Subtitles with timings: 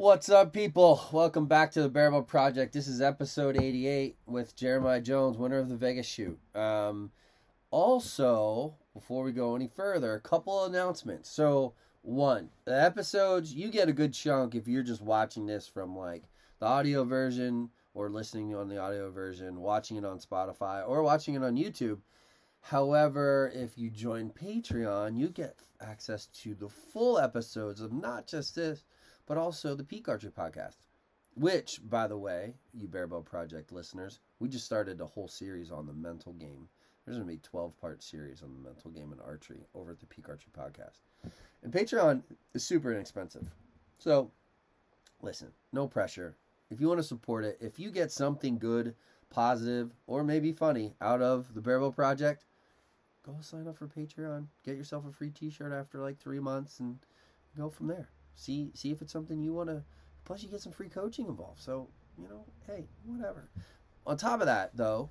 [0.00, 0.98] What's up, people?
[1.12, 2.72] Welcome back to the Barebow Project.
[2.72, 6.38] This is episode 88 with Jeremiah Jones, winner of the Vegas shoot.
[6.54, 7.10] Um,
[7.70, 11.28] also, before we go any further, a couple announcements.
[11.28, 15.94] So, one, the episodes, you get a good chunk if you're just watching this from
[15.94, 16.22] like
[16.60, 21.34] the audio version or listening on the audio version, watching it on Spotify, or watching
[21.34, 21.98] it on YouTube.
[22.62, 28.54] However, if you join Patreon, you get access to the full episodes of not just
[28.54, 28.82] this,
[29.30, 30.78] but also the Peak Archery podcast.
[31.36, 35.86] Which, by the way, you Barebow Project listeners, we just started a whole series on
[35.86, 36.68] the mental game.
[37.06, 39.92] There's going to be a 12 part series on the mental game and archery over
[39.92, 41.02] at the Peak Archery podcast.
[41.62, 43.46] And Patreon is super inexpensive.
[43.98, 44.32] So,
[45.22, 46.34] listen, no pressure.
[46.68, 48.96] If you want to support it, if you get something good,
[49.30, 52.46] positive, or maybe funny out of the Barebow Project,
[53.24, 54.46] go sign up for Patreon.
[54.64, 56.98] Get yourself a free T-shirt after like three months, and
[57.56, 58.08] go from there.
[58.40, 59.82] See see if it's something you want to.
[60.24, 61.60] Plus, you get some free coaching involved.
[61.60, 63.50] So you know, hey, whatever.
[64.06, 65.10] On top of that, though,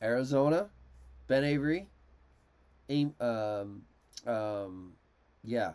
[0.00, 0.70] Arizona,
[1.26, 1.88] Ben Avery,
[2.88, 3.82] aim, um,
[4.26, 4.94] um,
[5.44, 5.72] yeah,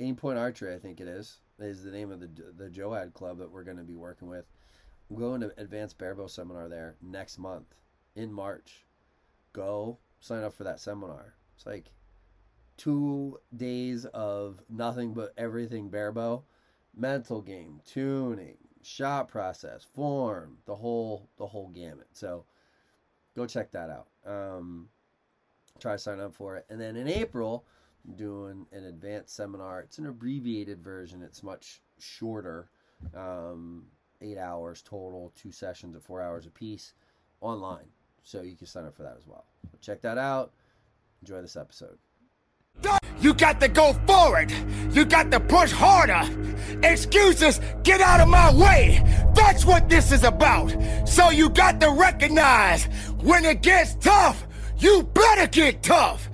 [0.00, 3.36] Aim Point Archery, I think it is, is the name of the the Joad club
[3.38, 4.46] that we're going to be working with.
[5.10, 7.74] I'm going to Advanced Barebow seminar there next month
[8.16, 8.86] in March.
[9.52, 11.34] Go sign up for that seminar.
[11.54, 11.92] It's like
[12.78, 16.42] two days of nothing but everything barebow,
[16.96, 22.06] mental game, tuning, shot process, form, the whole the whole gamut.
[22.12, 22.44] So
[23.36, 24.06] go check that out.
[24.24, 24.88] Um,
[25.78, 27.66] try to sign up for it, and then in April,
[28.06, 29.80] I'm doing an advanced seminar.
[29.80, 31.22] It's an abbreviated version.
[31.22, 32.70] It's much shorter,
[33.14, 33.84] um,
[34.22, 36.94] eight hours total, two sessions of four hours a piece,
[37.40, 37.88] online.
[38.22, 39.46] So you can sign up for that as well.
[39.80, 40.52] Check that out.
[41.22, 41.98] Enjoy this episode.
[43.20, 44.52] You got to go forward.
[44.92, 46.22] You got to push harder.
[46.82, 49.02] Excuses, get out of my way.
[49.34, 50.74] That's what this is about.
[51.06, 52.84] So you got to recognize
[53.20, 54.46] when it gets tough,
[54.78, 56.28] you better get tough.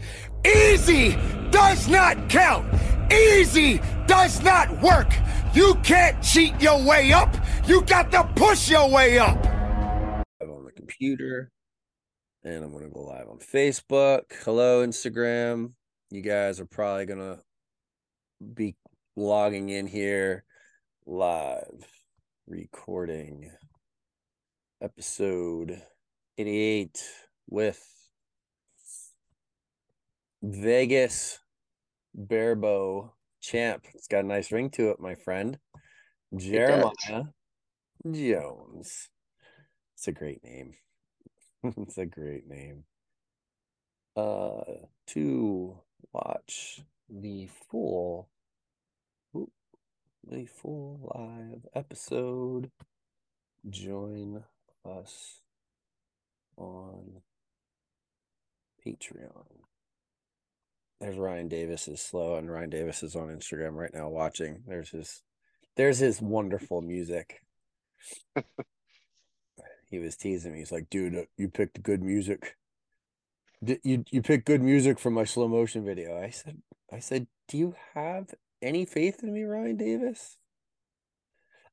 [0.45, 1.17] Easy
[1.51, 2.67] does not count.
[3.11, 5.11] Easy does not work.
[5.55, 7.35] You can't cheat your way up.
[7.67, 9.43] You got to push your way up.
[10.43, 11.51] On the computer,
[12.43, 14.25] and I'm going to go live on Facebook.
[14.45, 15.73] Hello, Instagram
[16.15, 17.41] you guys are probably gonna
[18.55, 18.77] be
[19.17, 20.45] logging in here
[21.07, 21.85] live
[22.47, 23.51] recording
[24.81, 25.83] episode
[26.39, 27.03] 88
[27.49, 27.85] with
[30.41, 31.41] Vegas
[32.17, 33.11] Barebow
[33.41, 33.85] champ.
[33.95, 35.59] It's got a nice ring to it, my friend.
[36.37, 37.25] Jeremiah
[38.09, 39.09] Jones.
[39.97, 40.75] It's a great name.
[41.65, 42.85] it's a great name.
[44.17, 44.61] Uh
[45.09, 45.77] to
[46.13, 48.29] watch the full
[50.27, 52.71] the full live episode.
[53.69, 54.45] Join
[54.85, 55.41] us
[56.57, 57.23] on
[58.87, 59.47] patreon.
[61.01, 64.63] There's ryan davis is slow and ryan davis is on instagram right now watching.
[64.67, 65.23] There's his
[65.77, 67.41] there's his wonderful music.
[69.91, 70.59] He was teasing me.
[70.59, 72.57] He's like dude you picked good music
[73.83, 76.19] you you pick good music from my slow motion video.
[76.21, 80.37] I said I said, "Do you have any faith in me, Ryan Davis?"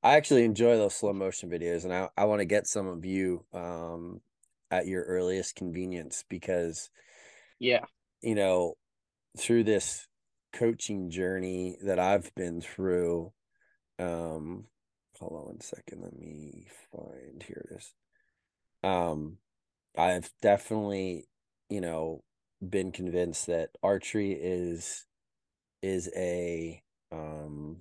[0.03, 3.05] I actually enjoy those slow motion videos and I I want to get some of
[3.05, 4.21] you um
[4.71, 6.89] at your earliest convenience because
[7.59, 7.85] yeah.
[8.21, 8.75] You know,
[9.37, 10.07] through this
[10.53, 13.31] coaching journey that I've been through
[13.99, 14.65] um
[15.19, 17.93] hold on one second, let me find here it is.
[18.83, 19.37] Um
[19.97, 21.25] I've definitely
[21.71, 22.21] you know
[22.61, 25.05] been convinced that archery is
[25.81, 27.77] is a um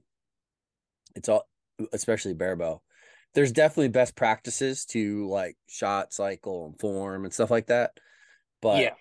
[1.15, 1.47] it's all
[1.93, 2.81] especially barebow
[3.35, 7.91] there's definitely best practices to like shot cycle and form and stuff like that
[8.63, 8.95] but yeah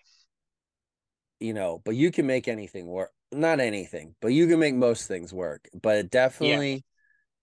[1.40, 5.08] you know but you can make anything work not anything but you can make most
[5.08, 6.84] things work but it definitely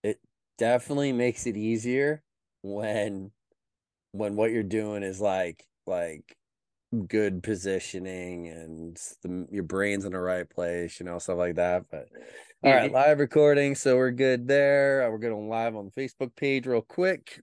[0.02, 0.10] yeah.
[0.10, 0.20] it
[0.58, 2.22] definitely makes it easier
[2.62, 3.30] when
[4.12, 6.36] when what you're doing is like like
[7.04, 11.84] good positioning and the, your brain's in the right place, you know, stuff like that.
[11.90, 12.08] But
[12.62, 15.02] all right, live recording, so we're good there.
[15.02, 17.40] Uh, we're going live on the Facebook page real quick.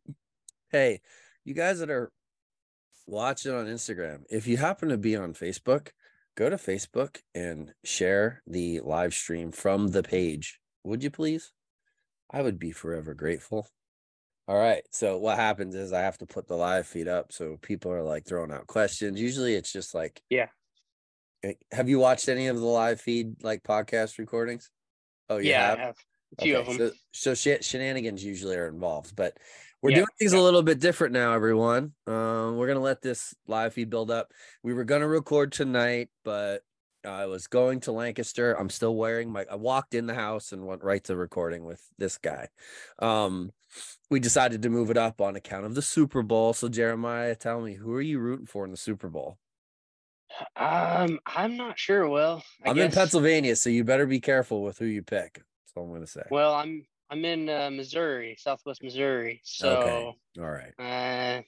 [0.71, 1.01] Hey,
[1.45, 2.11] you guys that are
[3.05, 5.89] watching on Instagram, if you happen to be on Facebook,
[6.35, 10.59] go to Facebook and share the live stream from the page.
[10.83, 11.53] Would you please?
[12.31, 13.69] I would be forever grateful.
[14.47, 14.83] All right.
[14.91, 18.03] So what happens is I have to put the live feed up so people are
[18.03, 19.19] like throwing out questions.
[19.19, 20.47] Usually it's just like Yeah.
[21.71, 24.69] Have you watched any of the live feed like podcast recordings?
[25.29, 25.73] Oh yeah.
[25.73, 25.95] I have.
[26.39, 26.77] A few of them.
[26.77, 29.37] So, so sh- shenanigans usually are involved, but
[29.81, 30.39] we're Yeah, doing things yeah.
[30.39, 31.93] a little bit different now, everyone.
[32.07, 34.31] Um, we're gonna let this live feed build up.
[34.63, 36.63] We were gonna record tonight, but
[37.05, 38.53] I was going to Lancaster.
[38.53, 39.45] I'm still wearing my.
[39.51, 42.47] I walked in the house and went right to recording with this guy.
[42.99, 43.51] Um,
[44.09, 46.53] we decided to move it up on account of the Super Bowl.
[46.53, 49.37] So Jeremiah, tell me, who are you rooting for in the Super Bowl?
[50.55, 52.07] Um, I'm not sure.
[52.07, 55.35] Well, I I'm in Pennsylvania, so you better be careful with who you pick.
[55.35, 56.23] That's all I'm gonna say.
[56.29, 59.41] Well, I'm I'm in uh, Missouri, Southwest Missouri.
[59.43, 60.73] So All right.
[60.79, 61.41] uh,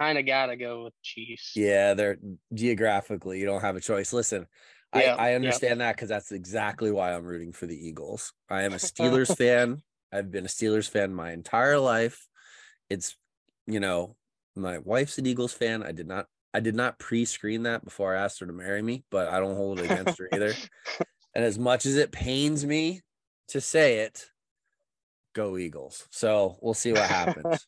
[0.00, 1.52] kind of gotta go with Chiefs.
[1.54, 2.18] Yeah, they're
[2.52, 4.12] geographically, you don't have a choice.
[4.12, 4.46] Listen,
[4.94, 5.36] Yeah, I, I yeah.
[5.36, 8.32] understand that because that's exactly why I'm rooting for the Eagles.
[8.50, 9.82] I am a Steelers fan.
[10.12, 12.26] I've been a Steelers fan my entire life.
[12.88, 13.16] It's,
[13.66, 14.16] you know,
[14.54, 15.82] my wife's an Eagles fan.
[15.82, 19.04] I did not, I did not pre-screen that before I asked her to marry me,
[19.10, 20.54] but I don't hold it against her either.
[21.36, 23.02] And as much as it pains me
[23.48, 24.24] to say it,
[25.34, 26.08] go Eagles.
[26.10, 27.66] So we'll see what happens.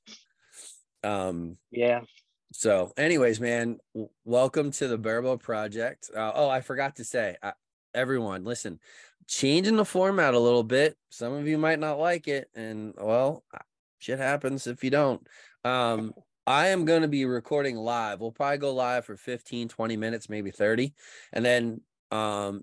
[1.04, 2.00] um, yeah.
[2.50, 6.08] so, anyways, man, w- welcome to the Barebow Project.
[6.16, 7.52] Uh, oh, I forgot to say, uh,
[7.94, 8.80] everyone, listen,
[9.28, 10.96] changing the format a little bit.
[11.10, 13.44] Some of you might not like it, and well,
[13.98, 15.24] shit happens if you don't.
[15.64, 16.14] Um,
[16.46, 18.20] I am going to be recording live.
[18.20, 20.94] We'll probably go live for 15, 20 minutes, maybe 30.
[21.32, 22.62] And then um,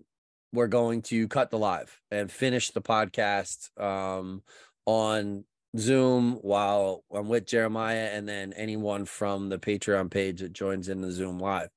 [0.51, 4.41] we're going to cut the live and finish the podcast um,
[4.87, 5.45] on
[5.77, 11.01] Zoom while I'm with Jeremiah and then anyone from the Patreon page that joins in
[11.01, 11.69] the Zoom live.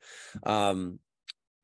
[0.45, 1.01] Um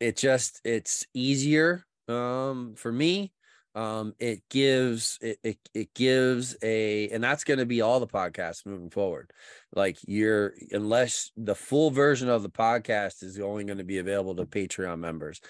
[0.01, 3.33] it just it's easier um for me.
[3.75, 8.07] Um it gives it it, it gives a and that's going to be all the
[8.07, 9.31] podcasts moving forward.
[9.75, 14.37] Like you're unless the full version of the podcast is only going to be available
[14.37, 15.41] to Patreon members.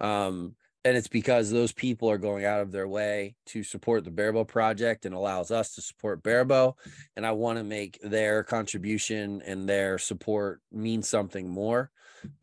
[0.00, 0.54] Um
[0.84, 4.44] and it's because those people are going out of their way to support the Barebow
[4.48, 6.74] project and allows us to support Barebow
[7.16, 11.90] and I want to make their contribution and their support mean something more.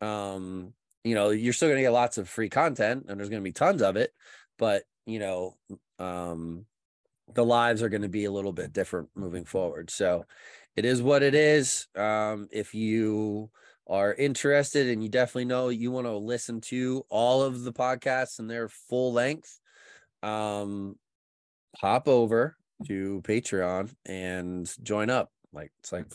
[0.00, 0.74] Um,
[1.04, 3.48] you know, you're still going to get lots of free content and there's going to
[3.48, 4.12] be tons of it,
[4.58, 5.56] but you know,
[5.98, 6.66] um,
[7.34, 9.90] the lives are going to be a little bit different moving forward.
[9.90, 10.24] So
[10.76, 11.86] it is what it is.
[11.96, 13.50] Um, if you
[13.86, 18.38] are interested and you definitely know you want to listen to all of the podcasts
[18.38, 19.58] in their full length,
[20.22, 20.96] um,
[21.76, 22.56] hop over
[22.86, 25.30] to Patreon and join up.
[25.52, 26.06] Like it's like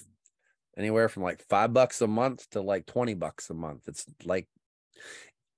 [0.78, 3.88] anywhere from like five bucks a month to like 20 bucks a month.
[3.88, 4.48] It's like,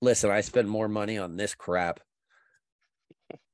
[0.02, 2.00] listen, I spend more money on this crap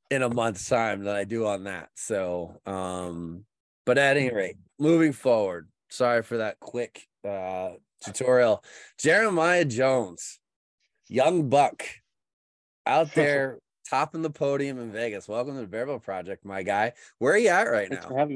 [0.09, 1.89] in a month's time than I do on that.
[1.95, 3.45] So, um,
[3.85, 7.71] but at any rate, moving forward, sorry for that quick uh
[8.03, 8.63] tutorial.
[8.99, 10.39] Jeremiah Jones,
[11.07, 11.83] young buck
[12.85, 13.59] out there
[13.89, 15.27] topping the podium in Vegas.
[15.27, 16.93] Welcome to the Barebow Project, my guy.
[17.19, 18.27] Where are you at right Thanks now?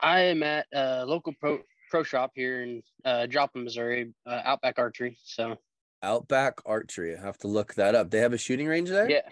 [0.00, 1.60] I am at a local pro
[1.90, 5.16] pro shop here in uh, Joplin, Missouri, uh, Outback Archery.
[5.24, 5.56] So
[6.02, 7.16] Outback Archery.
[7.16, 8.10] I have to look that up.
[8.10, 9.08] They have a shooting range there?
[9.10, 9.22] yeah,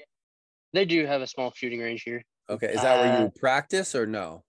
[0.72, 2.24] they do have a small shooting range here.
[2.48, 2.72] Okay.
[2.74, 4.44] Is that where you Uh, practice or no?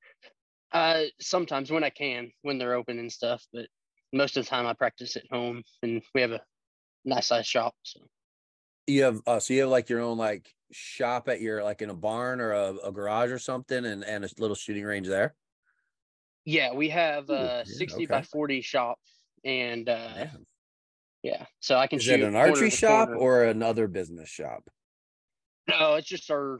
[0.71, 3.67] Uh, sometimes when I can, when they're open and stuff, but
[4.11, 6.41] most of the time I practice at home, and we have a
[7.05, 7.75] nice size shop.
[7.83, 8.01] So
[8.87, 11.89] You have uh so you have like your own like shop at your like in
[11.89, 15.35] a barn or a, a garage or something and and a little shooting range there.
[16.45, 18.99] yeah, we have Ooh, a yeah, 60 by 40 shop,
[19.43, 20.45] and uh, Man.
[21.25, 23.19] Yeah, so I can Is shoot it an archery shop corner.
[23.19, 24.69] or another business shop?
[25.67, 25.95] no?
[25.95, 26.59] It's just our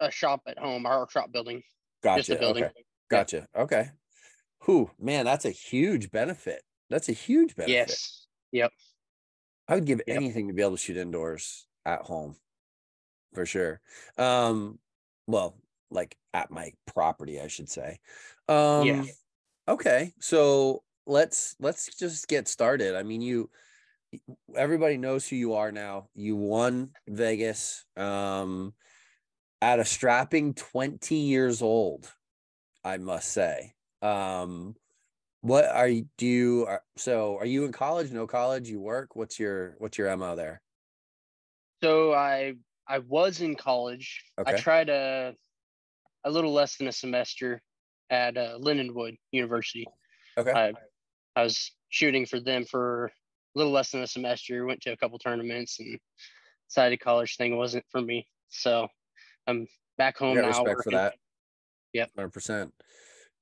[0.00, 1.62] a shop at home, our shop building,
[2.02, 2.36] Gotcha.
[2.36, 2.64] building.
[2.64, 2.84] Okay.
[3.10, 3.46] Gotcha.
[3.56, 3.90] Okay.
[4.64, 6.62] Who man, that's a huge benefit.
[6.90, 7.72] That's a huge benefit.
[7.72, 8.26] Yes.
[8.52, 8.70] Yep.
[9.68, 10.16] I would give Yep.
[10.16, 12.36] anything to be able to shoot indoors at home
[13.32, 13.80] for sure.
[14.18, 14.78] Um,
[15.26, 15.56] well,
[15.90, 18.00] like at my property, I should say.
[18.48, 19.08] Um,
[19.68, 22.94] okay, so let's let's just get started.
[22.96, 23.48] I mean, you
[24.54, 26.08] everybody knows who you are now.
[26.14, 28.74] You won Vegas um
[29.62, 32.10] at a strapping 20 years old,
[32.84, 33.74] I must say.
[34.02, 34.74] Um
[35.42, 39.16] what are you do you are, so are you in college no college you work
[39.16, 40.60] what's your what's your mo there
[41.82, 42.54] So I
[42.86, 44.22] I was in college.
[44.44, 45.34] I tried a
[46.24, 47.62] a little less than a semester
[48.10, 49.86] at uh, Lindenwood University.
[50.36, 50.72] okay I
[51.36, 53.10] I was shooting for them for
[53.54, 54.64] a little less than a semester.
[54.64, 55.98] Went to a couple tournaments and
[56.68, 58.26] decided college thing wasn't for me.
[58.48, 58.88] So
[59.46, 59.66] I'm
[59.98, 60.48] back home now.
[60.48, 60.92] respect for working.
[60.92, 61.14] that
[61.92, 62.10] Yep.
[62.14, 62.72] 100%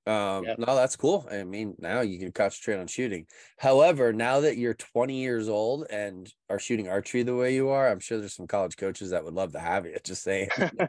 [0.06, 0.58] Um, Yep.
[0.58, 1.26] no, that's cool.
[1.30, 3.26] I mean, now you can concentrate on shooting.
[3.58, 7.88] However, now that you're 20 years old and are shooting archery the way you are,
[7.88, 9.98] I'm sure there's some college coaches that would love to have you.
[10.04, 10.48] Just saying,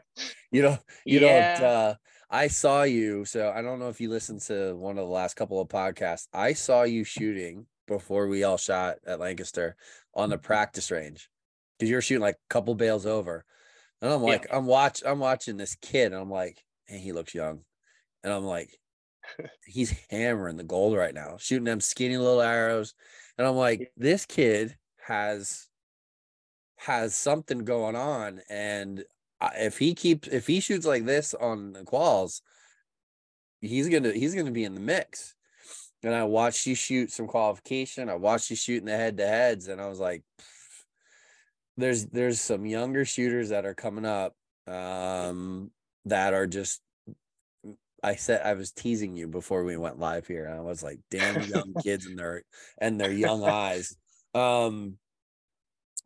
[0.52, 1.20] you know, you yeah.
[1.20, 1.60] don't.
[1.60, 1.94] Uh,
[2.30, 5.34] I saw you, so I don't know if you listened to one of the last
[5.34, 6.28] couple of podcasts.
[6.32, 9.76] I saw you shooting before we all shot at Lancaster
[10.14, 10.44] on the mm-hmm.
[10.44, 11.30] practice range
[11.78, 13.44] because you're shooting like a couple bales over,
[14.02, 14.38] and I'm Yeah.
[14.38, 17.64] like, I'm watch, I'm watching this kid, and I'm like, hey, he looks young,
[18.24, 18.78] and I'm like,
[19.66, 22.94] he's hammering the gold right now, shooting them skinny little arrows,
[23.38, 25.68] and I'm like, this kid has
[26.76, 29.04] has something going on, and
[29.40, 32.42] uh, if he keeps if he shoots like this on the quals,
[33.60, 35.34] he's gonna he's gonna be in the mix.
[36.02, 38.08] And I watched you shoot some qualification.
[38.08, 40.22] I watched you shooting the head to heads, and I was like,
[41.76, 44.34] there's there's some younger shooters that are coming up
[44.66, 45.70] um
[46.04, 46.80] that are just
[48.02, 50.46] I said I was teasing you before we went live here.
[50.46, 52.44] And I was like, damn young kids and their
[52.78, 53.96] and their young eyes.
[54.34, 54.96] Um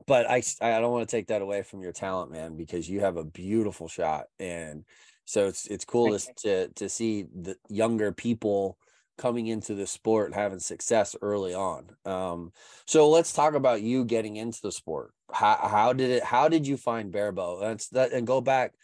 [0.06, 3.00] but I I don't want to take that away from your talent, man, because you
[3.00, 4.26] have a beautiful shot.
[4.38, 4.84] And
[5.24, 8.78] so it's it's cool to to to see the younger people
[9.16, 11.90] coming into the sport and having success early on.
[12.04, 12.52] Um
[12.86, 15.12] so let's talk about you getting into the sport.
[15.32, 17.60] How how did it how did you find barebow?
[17.60, 18.74] That's that and go back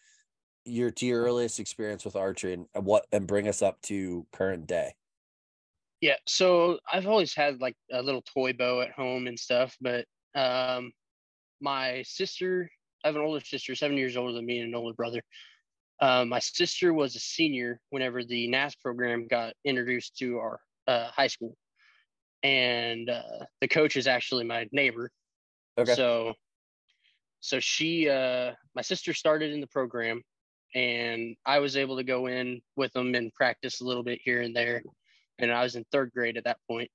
[0.65, 4.67] your to your earliest experience with archery and what and bring us up to current
[4.67, 4.95] day.
[6.01, 10.07] Yeah, so I've always had like a little toy bow at home and stuff, but
[10.35, 10.93] um
[11.61, 12.71] my sister,
[13.05, 15.23] I have an older sister, seven years older than me, and an older brother.
[16.01, 21.11] Um, my sister was a senior whenever the NASP program got introduced to our uh,
[21.11, 21.57] high school,
[22.43, 25.11] and uh, the coach is actually my neighbor.
[25.79, 25.95] Okay.
[25.95, 26.35] So,
[27.41, 30.23] so she, uh, my sister started in the program,
[30.75, 34.41] and I was able to go in with them and practice a little bit here
[34.41, 34.83] and there.
[35.39, 36.91] And I was in third grade at that point,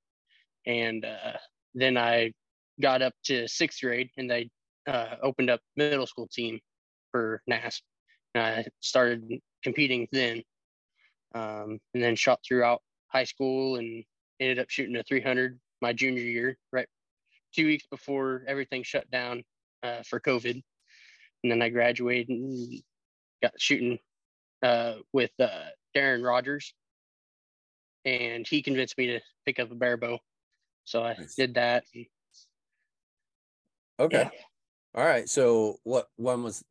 [0.66, 1.38] and uh,
[1.76, 2.32] then I
[2.82, 4.50] got up to sixth grade, and they
[4.88, 6.60] uh, opened up middle school team
[7.12, 7.82] for NASP.
[8.42, 10.44] I started competing then,
[11.34, 14.04] um, and then shot throughout high school and
[14.40, 16.88] ended up shooting a 300 my junior year, right
[17.56, 19.44] two weeks before everything shut down
[19.82, 20.62] uh, for COVID.
[21.44, 22.82] And then I graduated and
[23.42, 24.00] got shooting
[24.62, 25.66] uh, with uh,
[25.96, 26.74] Darren Rogers,
[28.04, 30.20] and he convinced me to pick up a bare bow.
[30.86, 31.36] So I Nice.
[31.36, 31.84] did that.
[34.00, 34.24] Okay.
[34.24, 34.30] Yeah.
[34.96, 35.30] All right.
[35.30, 36.64] So what one was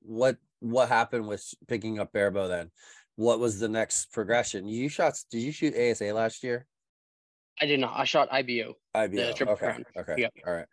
[0.00, 2.70] what what happened with picking up barebow then?
[3.16, 4.66] What was the next progression?
[4.66, 6.66] You shot did you shoot ASA last year?
[7.60, 7.92] I did not.
[7.96, 8.74] I shot IBO.
[8.94, 9.32] IBO.
[9.40, 9.54] Okay.
[9.56, 9.84] Crown.
[9.96, 10.14] Okay.
[10.18, 10.32] Yep.
[10.46, 10.66] All right.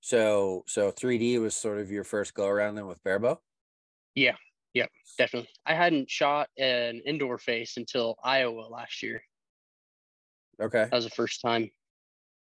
[0.00, 3.40] So so 3D was sort of your first go around then with barebow?
[4.14, 4.36] Yeah.
[4.74, 4.90] Yep.
[5.18, 5.50] Definitely.
[5.66, 9.20] I hadn't shot an indoor face until Iowa last year.
[10.60, 10.84] Okay.
[10.84, 11.70] That was the first time.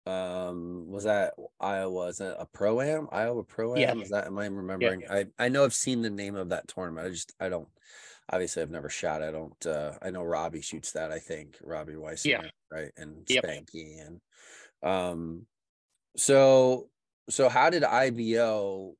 [0.07, 2.07] Um was that Iowa?
[2.09, 3.09] Is that a pro am?
[3.13, 3.81] Iowa pro am?
[3.81, 3.95] Yeah.
[4.03, 5.05] Is that am I remembering?
[5.11, 7.07] I I know I've seen the name of that tournament.
[7.07, 7.69] I just I don't
[8.31, 9.23] obviously I've never shot.
[9.23, 11.59] I don't uh I know Robbie shoots that, I think.
[11.63, 12.93] Robbie Weiss yeah right?
[12.97, 13.45] And Yep.
[13.45, 14.21] Spanky and
[14.83, 15.47] um
[16.17, 16.91] so
[17.29, 18.97] so how did IBO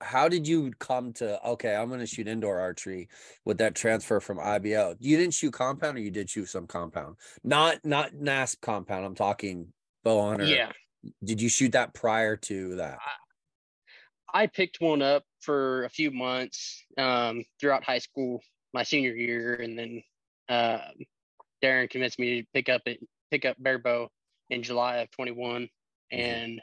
[0.00, 3.08] how did you come to okay, I'm gonna shoot indoor archery
[3.44, 4.96] with that transfer from IBO?
[4.98, 7.16] You didn't shoot compound or you did shoot some compound?
[7.44, 9.04] Not not NASP compound.
[9.04, 9.72] I'm talking
[10.04, 10.44] bow hunter.
[10.44, 10.72] Yeah.
[11.24, 12.98] Did you shoot that prior to that?
[14.32, 18.40] I picked one up for a few months um, throughout high school,
[18.74, 20.02] my senior year, and then
[20.48, 21.06] um
[21.62, 24.08] Darren convinced me to pick up it, pick up bare bow
[24.50, 25.68] in July of 21,
[26.12, 26.60] and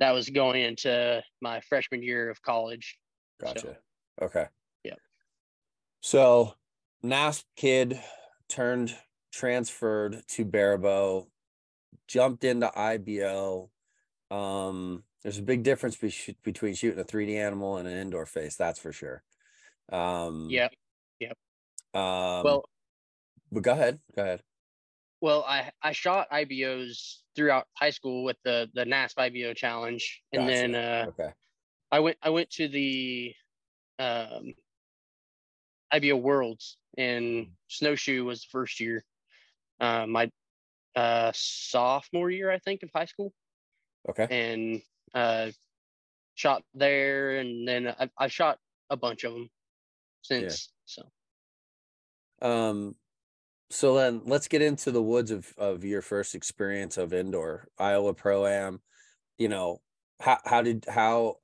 [0.00, 2.98] that was going into my freshman year of college.
[3.40, 3.76] So, Gotcha.
[4.20, 4.46] Okay.
[4.84, 4.98] Yep.
[6.00, 6.54] So
[7.04, 8.00] NASP kid
[8.48, 8.96] turned
[9.32, 11.26] transferred to Barebow,
[12.08, 13.70] jumped into IBO.
[14.30, 18.56] Um, there's a big difference be- between shooting a 3D animal and an indoor face,
[18.56, 19.22] that's for sure.
[19.92, 20.68] Um, yeah.
[21.92, 22.64] Um, Well,
[23.50, 23.98] but go ahead.
[24.14, 24.42] Go ahead.
[25.20, 30.48] Well, I I shot IBOs throughout high school with the the NASP IBO challenge, and
[30.48, 31.32] then uh, okay.
[31.90, 33.34] I went I went to the
[33.98, 34.54] um
[35.92, 39.04] IBO Worlds and snowshoe was the first year.
[39.80, 40.30] Uh, my
[40.96, 43.34] uh sophomore year, I think, of high school,
[44.08, 44.30] Okay.
[44.30, 44.82] and
[45.14, 45.52] uh
[46.34, 48.60] shot there, and then I I shot
[48.90, 49.50] a bunch of them
[50.22, 50.72] since.
[50.86, 51.10] So
[52.42, 52.96] Um,
[53.70, 58.14] so then let's get into the woods of of your first experience of indoor Iowa
[58.14, 58.80] Pro Am.
[59.38, 59.80] You know,
[60.20, 61.36] how how did how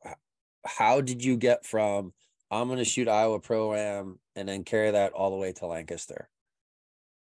[0.64, 2.12] how did you get from
[2.50, 5.66] I'm going to shoot Iowa Pro Am and then carry that all the way to
[5.66, 6.28] Lancaster?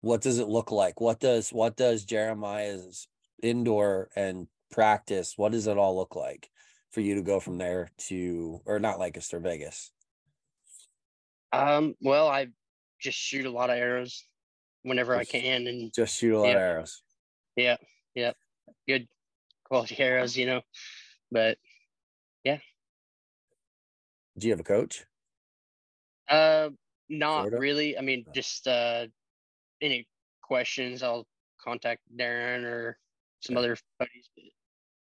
[0.00, 1.00] what does it look like?
[1.00, 3.08] What does what does Jeremiah's
[3.42, 5.34] indoor and practice?
[5.36, 6.50] What does it all look like
[6.90, 9.90] for you to go from there to or not Lancaster, Vegas?
[11.52, 12.48] Um, well, I
[13.00, 14.24] just shoot a lot of arrows
[14.82, 16.54] whenever I can, and Just shoot a lot Yeah.
[16.54, 17.02] of arrows.
[17.56, 17.76] yeah,
[18.14, 18.32] yeah,
[18.86, 19.08] good
[19.64, 20.62] quality arrows, you know.
[21.30, 21.58] But
[22.44, 22.58] yeah.
[24.38, 25.04] Do you have a coach?
[26.28, 26.70] uh,
[27.08, 27.96] not really.
[27.96, 28.32] I mean, No.
[28.32, 29.06] just uh,
[29.80, 30.06] any
[30.42, 31.26] questions, I'll
[31.58, 32.98] contact Darren or
[33.40, 33.60] some Yeah.
[33.60, 34.28] other buddies.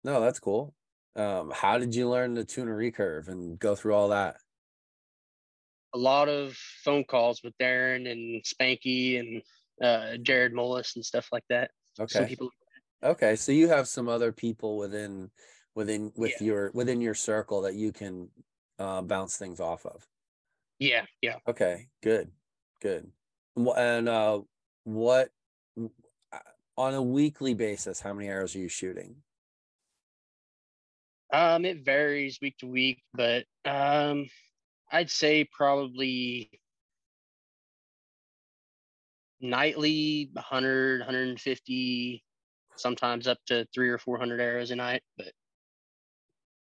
[0.03, 0.75] No, that's cool.
[1.15, 4.37] Um, how did you learn the tuna recurve and go through all that?
[5.93, 9.41] a lot of phone calls with Darren and Spanky and
[9.81, 11.71] uh, Jared Mullis and stuff like that.
[11.95, 12.29] Some Okay.
[12.29, 12.51] people,
[13.03, 15.29] Okay, so you have some other people within
[15.75, 16.47] within with Yeah.
[16.47, 18.29] your within your circle that you can
[18.79, 20.07] uh, bounce things off of.
[20.79, 21.35] yeah, yeah.
[21.47, 22.31] Okay, good,
[22.81, 23.11] good.
[23.55, 24.41] And uh,
[24.83, 25.29] what
[25.79, 26.39] uh,
[26.75, 27.99] on a weekly basis?
[27.99, 29.17] How many arrows are you shooting?
[31.31, 34.27] Um, it varies week to week, but um,
[34.91, 36.49] I'd say probably
[39.41, 42.23] nightly 100, 150,
[42.77, 45.33] sometimes up to three or 400 arrows a night, but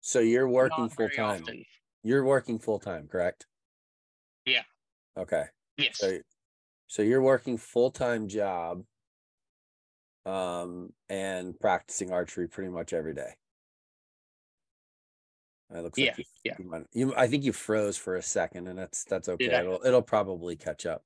[0.02, 1.64] So you're working full time often.
[2.02, 3.46] You're working full time, correct?
[4.46, 4.64] Yeah.
[5.16, 5.46] Okay.
[5.76, 6.00] Yes.
[6.00, 6.20] So
[6.88, 8.86] so you're working full time job
[10.26, 13.36] um and practicing archery pretty much every day.
[15.72, 16.56] It looks Yeah, like you, yeah.
[16.92, 19.56] you, I think you froze for a second and that's that's okay.
[19.56, 19.60] I?
[19.60, 21.04] It'll it'll probably catch up.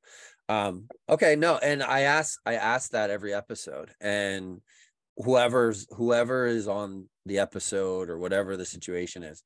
[0.48, 4.60] Um okay, no, and I ask I ask that every episode and
[5.18, 9.42] whoever's whoever is on the episode or whatever the situation is,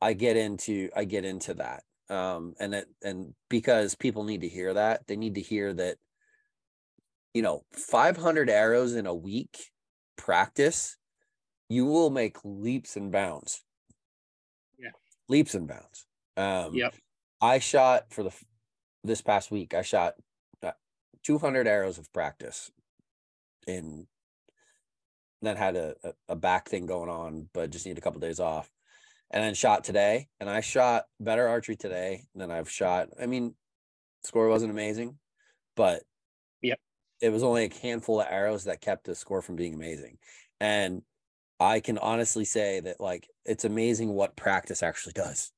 [0.00, 1.84] I get into I get into that.
[2.08, 5.98] Um and it and because people need to hear that, they need to hear that
[7.32, 9.70] you know, 500 arrows in a week
[10.16, 10.96] practice,
[11.68, 13.64] you will make leaps and bounds.
[15.28, 16.06] Leaps and bounds.
[16.36, 16.94] Um Yep.
[17.40, 18.34] I shot for the
[19.02, 19.74] this past week.
[19.74, 20.14] I shot
[20.62, 20.72] uh,
[21.24, 22.70] 200 arrows of practice
[23.66, 24.06] in
[25.42, 28.40] then had a, a, a back thing going on, but just need a couple days
[28.40, 28.70] off.
[29.30, 33.08] And then shot today, and I shot better archery today than I've shot.
[33.20, 33.54] I mean,
[34.22, 35.18] score wasn't amazing,
[35.76, 36.02] but
[36.62, 36.78] Yep.
[37.20, 40.18] it was only a handful of arrows that kept the score from being amazing.
[40.60, 41.02] And
[41.60, 45.52] I can honestly say that like it's amazing what practice actually does.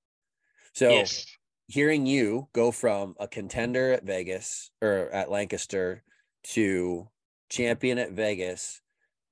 [0.74, 1.24] So yes.
[1.68, 6.02] hearing you go from a contender at Vegas or at Lancaster
[6.44, 7.08] to
[7.48, 8.80] champion at Vegas,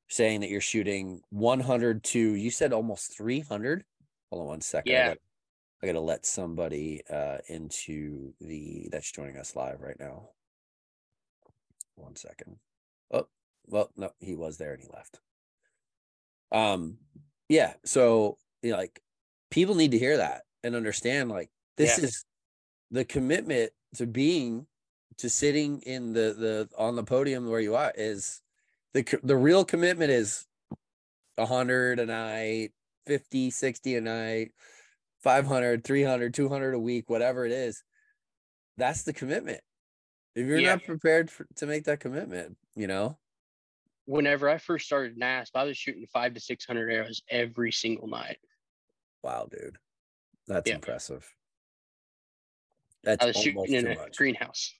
[0.08, 3.84] saying that you're shooting 100 to you said almost 300.
[4.30, 4.92] Hold on one second.
[4.92, 5.06] I Yeah.
[5.08, 5.20] gotta,
[5.82, 10.30] I gotta let somebody uh into the that's joining us live right now.
[11.96, 12.56] One second.
[13.12, 13.28] Oh,
[13.66, 15.20] well, no, he was there and he left.
[16.52, 16.98] Um,
[17.48, 17.74] yeah.
[17.84, 19.00] So you know, like
[19.50, 22.04] people need to hear that and understand like this Yeah.
[22.06, 22.24] is
[22.90, 24.66] the commitment to being
[25.18, 28.42] to sitting in the the on the podium where you are is
[28.94, 30.46] the the real commitment is
[31.36, 32.72] 100 a night
[33.06, 34.52] 50 60 a night
[35.22, 37.82] 500 300 200 a week whatever it is
[38.76, 39.60] that's the commitment
[40.34, 40.76] if you're Yeah.
[40.76, 43.18] not prepared for, to make that commitment you know
[44.06, 48.38] Whenever I first started NASP, I was shooting five to 600 arrows every single night.
[49.22, 49.78] wow dude
[50.46, 50.74] that's Yeah.
[50.76, 51.26] impressive
[53.02, 54.74] that's I was shooting in a much greenhouse.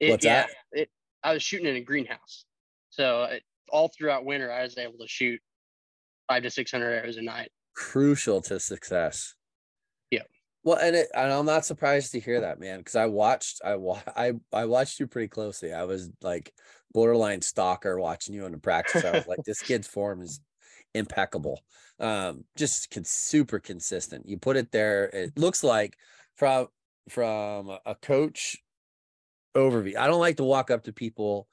[0.00, 0.50] It- What's yeah, that?
[0.72, 0.90] It,
[1.22, 2.44] I was shooting in a greenhouse.
[2.90, 5.40] So it, all throughout winter, I was able to shoot
[6.28, 7.50] five to 600 arrows a night.
[7.74, 9.34] crucial to success.
[10.10, 10.22] Yeah.
[10.64, 13.76] Well, and it, and I'm not surprised to hear that, man, because I watched, I
[13.76, 15.72] wa- I I watched you pretty closely.
[15.74, 16.52] I was like
[16.92, 19.04] borderline stalker watching you in the practice.
[19.04, 20.40] I was like, this kid's form is
[20.94, 21.60] impeccable.
[22.00, 24.28] Um, just con- super consistent.
[24.28, 25.06] You put it there.
[25.06, 25.96] It looks like
[26.36, 26.68] from
[27.08, 28.56] from a- coach
[29.56, 29.96] overview.
[29.96, 31.48] I don't like to walk up to people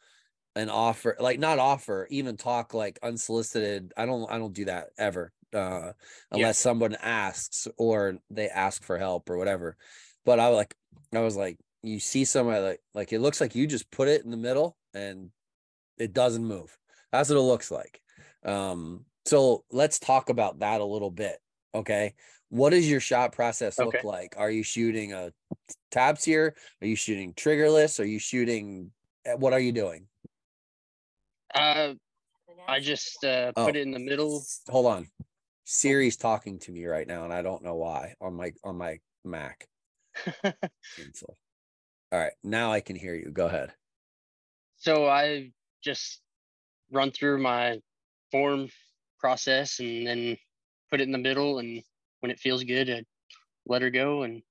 [0.56, 4.88] and offer like not offer even talk like unsolicited i don't i don't do that
[4.98, 5.92] ever uh
[6.32, 9.76] unless someone asks or they ask for help or whatever
[10.24, 10.74] but i like
[11.14, 14.24] i was like you see somebody like like it looks like you just put it
[14.24, 15.30] in the middle and
[15.98, 16.78] it doesn't move
[17.12, 18.02] that's what it looks like
[18.46, 21.38] um so let's talk about that a little bit
[21.74, 22.14] okay
[22.50, 24.08] what does your shot process look Okay.
[24.08, 25.32] like are you shooting a
[25.92, 28.92] tabs here are you shooting triggerless are you shooting
[29.26, 30.08] eh, what are you doing
[31.54, 31.94] Uh,
[32.68, 33.66] I just uh, Oh.
[33.66, 34.44] put it in the middle.
[34.70, 35.08] Hold on.
[35.64, 39.00] Siri's talking to me right now, and I don't know why on my on my
[39.24, 39.68] Mac.
[42.12, 43.32] All right, now I can hear you.
[43.32, 43.74] Go ahead.
[44.78, 45.52] So I
[45.84, 46.22] just
[46.92, 47.80] run through my
[48.32, 48.70] form
[49.20, 50.38] process and then
[50.90, 51.60] put it in the middle.
[51.60, 51.82] And
[52.20, 53.04] when it feels good, I
[53.66, 54.24] let her go.
[54.24, 54.42] And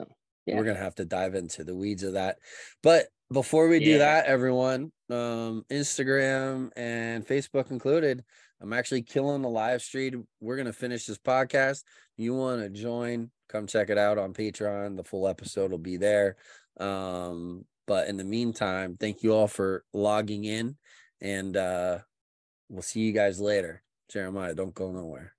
[0.00, 0.08] so,
[0.46, 0.56] yeah.
[0.56, 2.38] We're going to have to dive into the weeds of that.
[2.82, 3.98] But before we do yeah.
[3.98, 8.22] that, everyone, um, Instagram and Facebook included,
[8.60, 10.26] I'm actually killing the live stream.
[10.40, 11.82] We're going to finish this podcast.
[12.16, 14.96] You want to join, come check it out on Patreon.
[14.96, 16.36] The full episode will be there.
[16.78, 20.76] Um, but in the meantime, thank you all for logging in
[21.20, 21.98] and uh,
[22.68, 23.82] we'll see you guys later.
[24.08, 25.34] Jeremiah, don't go nowhere.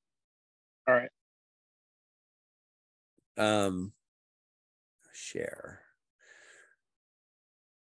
[0.87, 1.09] All right.
[3.37, 3.91] Um,
[5.13, 5.81] share,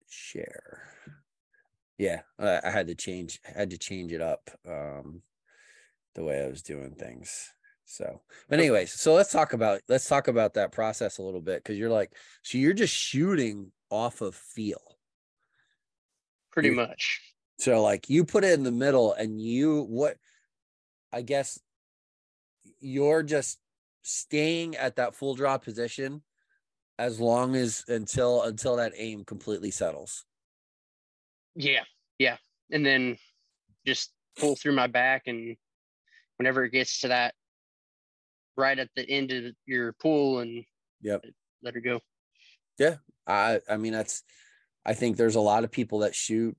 [0.10, 0.84] share.
[1.98, 3.40] Yeah, I, I had to change.
[3.48, 4.50] I had to change it up.
[4.68, 5.22] Um,
[6.16, 7.54] the way I was doing things.
[7.86, 11.64] So, but anyways, so let's talk about let's talk about that process a little bit
[11.64, 14.98] because you're like, so you're just shooting off of feel.
[16.52, 17.22] Pretty you're, much.
[17.60, 20.18] So like you put it in the middle and you what
[21.14, 21.60] I guess
[22.80, 23.60] you're just
[24.04, 26.24] staying at that full draw position
[26.98, 30.26] as long as until until that aim completely settles.
[31.56, 31.84] Yeah.
[32.18, 32.38] Yeah.
[32.72, 33.18] And then
[33.86, 35.56] just pull through my back and
[36.38, 37.34] whenever it gets to that
[38.58, 40.64] right at the end of your pool and
[41.02, 41.24] yep
[41.64, 42.00] let her go
[42.78, 42.96] yeah
[43.28, 44.24] i i mean that's
[44.86, 46.56] i think there's a lot of people that shoot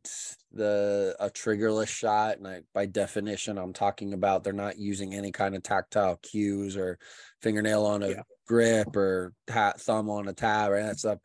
[0.52, 5.32] the a triggerless shot and I, by definition i'm talking about they're not using any
[5.32, 6.98] kind of tactile cues or
[7.40, 8.22] fingernail on a yeah.
[8.46, 11.18] grip or thumb on a tab or that stuff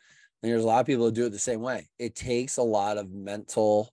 [0.44, 2.64] and there's a lot of people who do it the same way it takes a
[2.64, 3.92] lot of mental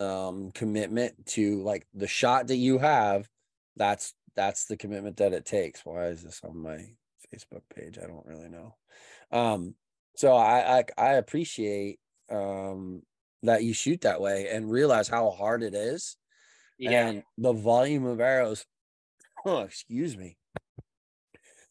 [0.00, 3.28] um commitment to like the shot that you have
[3.76, 5.84] that's that's the commitment that it takes.
[5.84, 6.78] Why is this on my
[7.32, 7.98] Facebook page?
[7.98, 8.76] I don't really know.
[9.30, 9.74] Um,
[10.16, 11.98] so I, I I appreciate
[12.30, 13.02] um
[13.42, 16.16] that you shoot that way and realize how hard it is.
[16.78, 17.08] Yeah.
[17.08, 18.64] And the volume of arrows.
[19.44, 20.36] Oh, excuse me.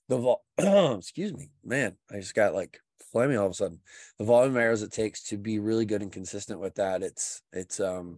[0.09, 0.43] The vol
[0.97, 1.95] excuse me, man.
[2.11, 2.81] I just got like
[3.13, 3.79] flaming all of a sudden.
[4.19, 7.01] The volume of arrows it takes to be really good and consistent with that.
[7.01, 8.17] It's it's um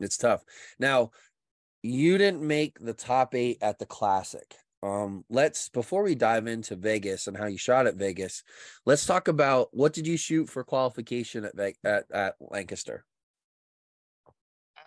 [0.00, 0.44] it's tough.
[0.78, 1.12] Now
[1.82, 4.54] you didn't make the top eight at the classic.
[4.82, 8.42] Um, let's before we dive into Vegas and how you shot at Vegas,
[8.86, 13.04] let's talk about what did you shoot for qualification at at, at Lancaster?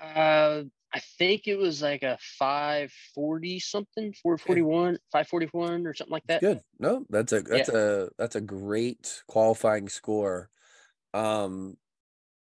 [0.01, 6.41] Uh, I think it was like a 540 something, 441, 541 or something like that.
[6.41, 6.61] Good.
[6.79, 7.79] No, that's a that's yeah.
[7.79, 10.49] a that's a great qualifying score.
[11.13, 11.77] Um,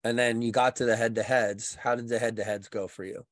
[0.03, 1.75] and then you got to the head to heads.
[1.75, 3.25] How did the head to heads go for you?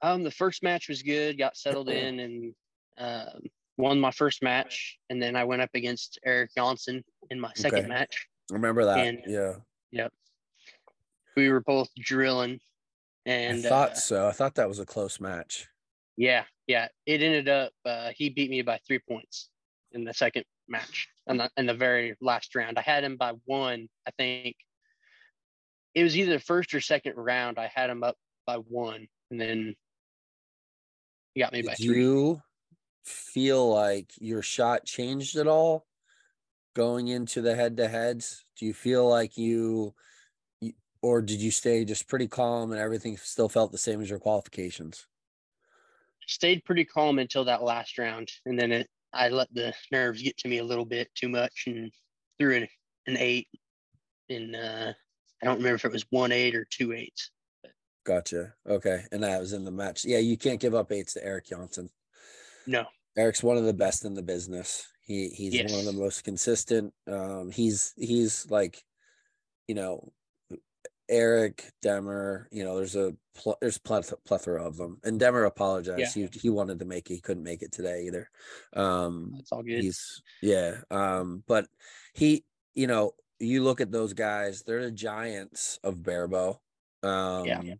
[0.00, 1.36] Um, the first match was good.
[1.36, 2.54] Got settled in and
[2.98, 3.40] um,
[3.76, 7.80] won my first match, and then I went up against Eric Johnson in my second
[7.80, 7.88] okay.
[7.88, 8.26] match.
[8.50, 8.98] Remember that?
[8.98, 9.54] And, yeah.
[9.92, 10.12] Yep.
[11.36, 12.60] We were both drilling,
[13.26, 14.28] and I thought uh, so.
[14.28, 15.68] I thought that was a close match.
[16.16, 16.88] Yeah, yeah.
[17.06, 19.50] It ended up uh, he beat me by three points
[19.92, 22.78] in the second match, and the, in the very last round.
[22.78, 23.88] I had him by one.
[24.06, 24.54] I think
[25.94, 27.58] it was either the first or second round.
[27.58, 29.74] I had him up by one, and then
[31.34, 32.00] he got me Did by three.
[32.00, 32.40] you
[33.04, 35.86] feel like your shot changed at all
[36.74, 38.44] going into the head to heads?
[38.58, 39.94] Do you feel like you,
[41.02, 44.18] or did you stay just pretty calm and everything still felt the same as your
[44.18, 45.06] qualifications?
[46.26, 50.36] Stayed pretty calm until that last round, and then it I let the nerves get
[50.38, 51.92] to me a little bit too much and
[52.38, 52.68] threw an,
[53.06, 53.48] an eight.
[54.28, 54.92] And uh,
[55.42, 57.30] I don't remember if it was one eight or two eights.
[58.04, 58.54] Gotcha.
[58.68, 59.04] Okay.
[59.12, 60.04] And that was in the match.
[60.04, 61.90] Yeah, you can't give up eights to Eric Johnson.
[62.66, 62.84] No.
[63.16, 64.86] Eric's one of the best in the business.
[65.00, 65.70] He he's yes.
[65.70, 66.92] one of the most consistent.
[67.06, 68.82] Um, he's he's like,
[69.68, 70.12] you know,
[71.08, 72.46] Eric Demmer.
[72.50, 74.98] You know, there's a pl- there's plethora of them.
[75.04, 76.16] And Demmer apologized.
[76.16, 76.28] Yeah.
[76.28, 77.14] He he wanted to make it.
[77.14, 78.28] He couldn't make it today either.
[78.74, 79.82] Um, That's all good.
[79.82, 80.78] He's yeah.
[80.90, 81.66] Um, but
[82.14, 84.62] he, you know, you look at those guys.
[84.62, 86.58] They're the giants of barebow.
[87.02, 87.74] Um, yeah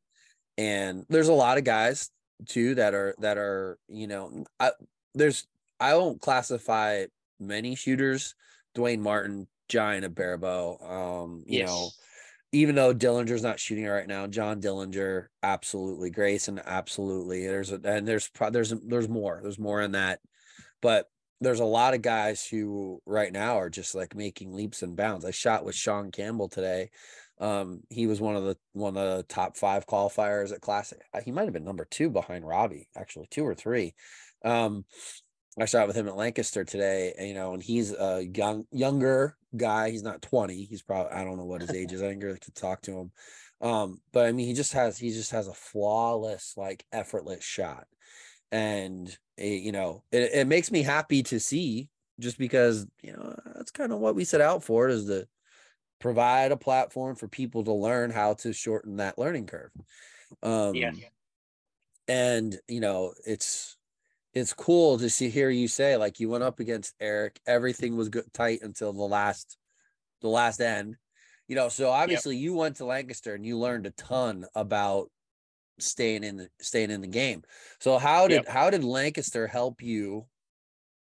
[0.56, 2.10] and there's a lot of guys
[2.46, 4.70] too that are that are you know I,
[5.14, 5.46] there's
[5.80, 7.06] I won't classify
[7.40, 8.34] many shooters.
[8.76, 10.78] Dwayne Martin, giant of barebow.
[10.80, 11.68] Um, you yes.
[11.68, 11.88] know,
[12.52, 16.10] even though Dillinger's not shooting right now, John Dillinger, absolutely.
[16.10, 17.46] Grayson, absolutely.
[17.46, 19.40] There's a and there's there's there's more.
[19.42, 20.20] There's more in that,
[20.80, 21.08] but
[21.40, 25.24] there's a lot of guys who right now are just like making leaps and bounds.
[25.24, 26.90] I shot with Sean Campbell today.
[27.40, 31.00] Um, he was one of the one of the top five qualifiers at Classic.
[31.12, 33.94] Uh, he might have been number two behind Robbie, actually two or three.
[34.44, 34.84] Um,
[35.58, 39.90] I shot with him at Lancaster today, you know, and he's a young younger guy.
[39.90, 40.64] He's not 20.
[40.64, 42.02] He's probably I don't know what his age is.
[42.02, 43.12] I didn't get to talk to him.
[43.60, 47.86] Um, but I mean, he just has he just has a flawless, like effortless shot,
[48.52, 51.88] and it, you know, it, it makes me happy to see
[52.20, 55.26] just because you know that's kind of what we set out for is to
[56.00, 59.70] provide a platform for people to learn how to shorten that learning curve.
[60.42, 60.92] Um, Yeah.
[62.08, 63.76] and you know, it's
[64.34, 68.08] it's cool to see hear you say like you went up against Eric, everything was
[68.10, 69.58] good tight until the last
[70.22, 70.98] the last end.
[71.48, 75.10] You know, so obviously you went to Lancaster and you learned a ton about
[75.80, 77.44] staying in the staying in the game.
[77.80, 78.48] So how did Yep.
[78.48, 80.28] how did Lancaster help you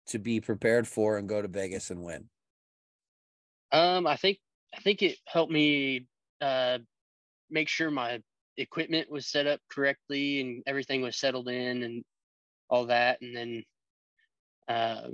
[0.07, 2.29] to be prepared for and go to Vegas and win?
[3.71, 4.39] Um, I think
[4.75, 6.07] I think it helped me
[6.41, 6.79] uh,
[7.49, 8.21] make sure my
[8.57, 12.03] equipment was set up correctly and everything was settled in and
[12.69, 13.63] all that, and then
[14.67, 15.07] uh,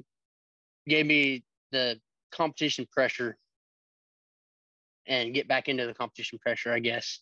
[0.88, 2.00] gave me the
[2.32, 3.38] competition pressure
[5.06, 7.20] and get back into the competition pressure, I guess.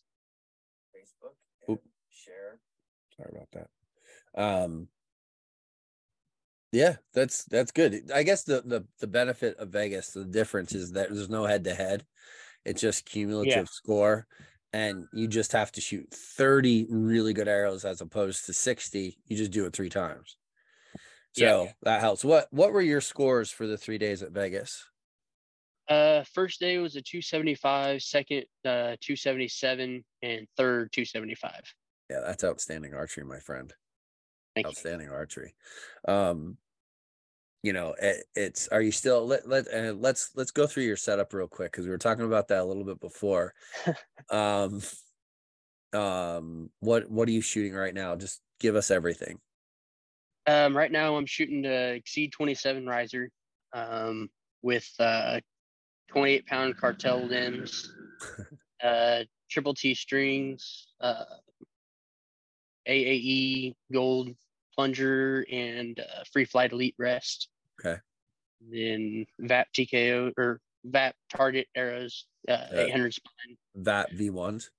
[0.95, 1.33] Facebook
[1.67, 2.59] and share.
[3.17, 3.67] Sorry about that.
[4.41, 4.87] Um
[6.71, 8.11] yeah, that's that's good.
[8.11, 11.63] I guess the the the benefit of Vegas, the difference is that there's no head
[11.65, 12.05] to head.
[12.65, 14.27] It's just cumulative score
[14.73, 19.17] and you just have to shoot 30 really good arrows as opposed to 60.
[19.27, 20.37] You just do it 3 times.
[21.33, 21.73] So Yeah.
[21.83, 22.23] that helps.
[22.25, 24.89] What what were your scores for the 3 days at Vegas?
[25.87, 31.63] Uh, first day was a 275, second uh, 277, and third 275.
[32.09, 33.73] Yeah, that's outstanding archery, my friend.
[34.55, 34.69] Thank you.
[34.69, 35.53] outstanding archery.
[36.07, 36.57] Um
[37.63, 40.97] you know it, it's are you still let, let uh, let's let's go through your
[40.97, 43.53] setup real quick because we were talking about that a little bit before.
[44.29, 44.81] Um
[45.93, 48.15] um what what are you shooting right now?
[48.15, 49.39] Just give us everything.
[50.47, 53.29] Um, right now I'm shooting the Xceed 27 riser
[53.73, 54.29] um,
[54.61, 55.39] with uh,
[56.09, 57.93] 28 pound cartel limbs,
[58.83, 61.23] uh, triple T strings, uh,
[62.87, 64.29] AAE gold
[64.75, 67.49] plunger, and uh, free flight elite rest.
[67.79, 67.99] Okay.
[68.69, 72.79] Then VAP TKO or VAP target arrows, uh, Yeah.
[72.81, 73.57] 800 spine.
[73.75, 74.69] that v1s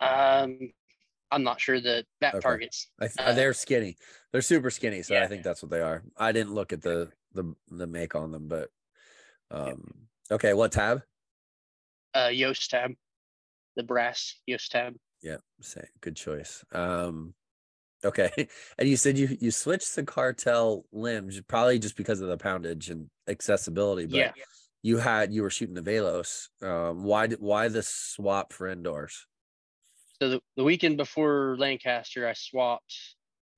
[0.00, 0.72] Um,
[1.30, 2.42] I'm not sure the VAP Okay.
[2.42, 2.88] targets.
[3.00, 3.96] I th- Uh, they're skinny
[4.32, 7.10] they're super skinny so i think that's what they are i didn't look at the
[7.32, 8.70] the the make on them but
[9.50, 11.02] um okay what tab
[12.14, 12.92] Uh, Yost tab,
[13.76, 14.94] the brass Yost tab.
[15.22, 16.64] Yeah, say good choice.
[16.72, 17.34] Um
[18.04, 18.30] okay.
[18.78, 22.90] And you said you you switched to cartel limbs probably just because of the poundage
[22.90, 24.32] and accessibility, but yeah.
[24.82, 26.48] you had you were shooting the Velos.
[26.62, 29.26] Um why did why the swap for indoors?
[30.20, 32.94] So the, the weekend before Lancaster, I swapped.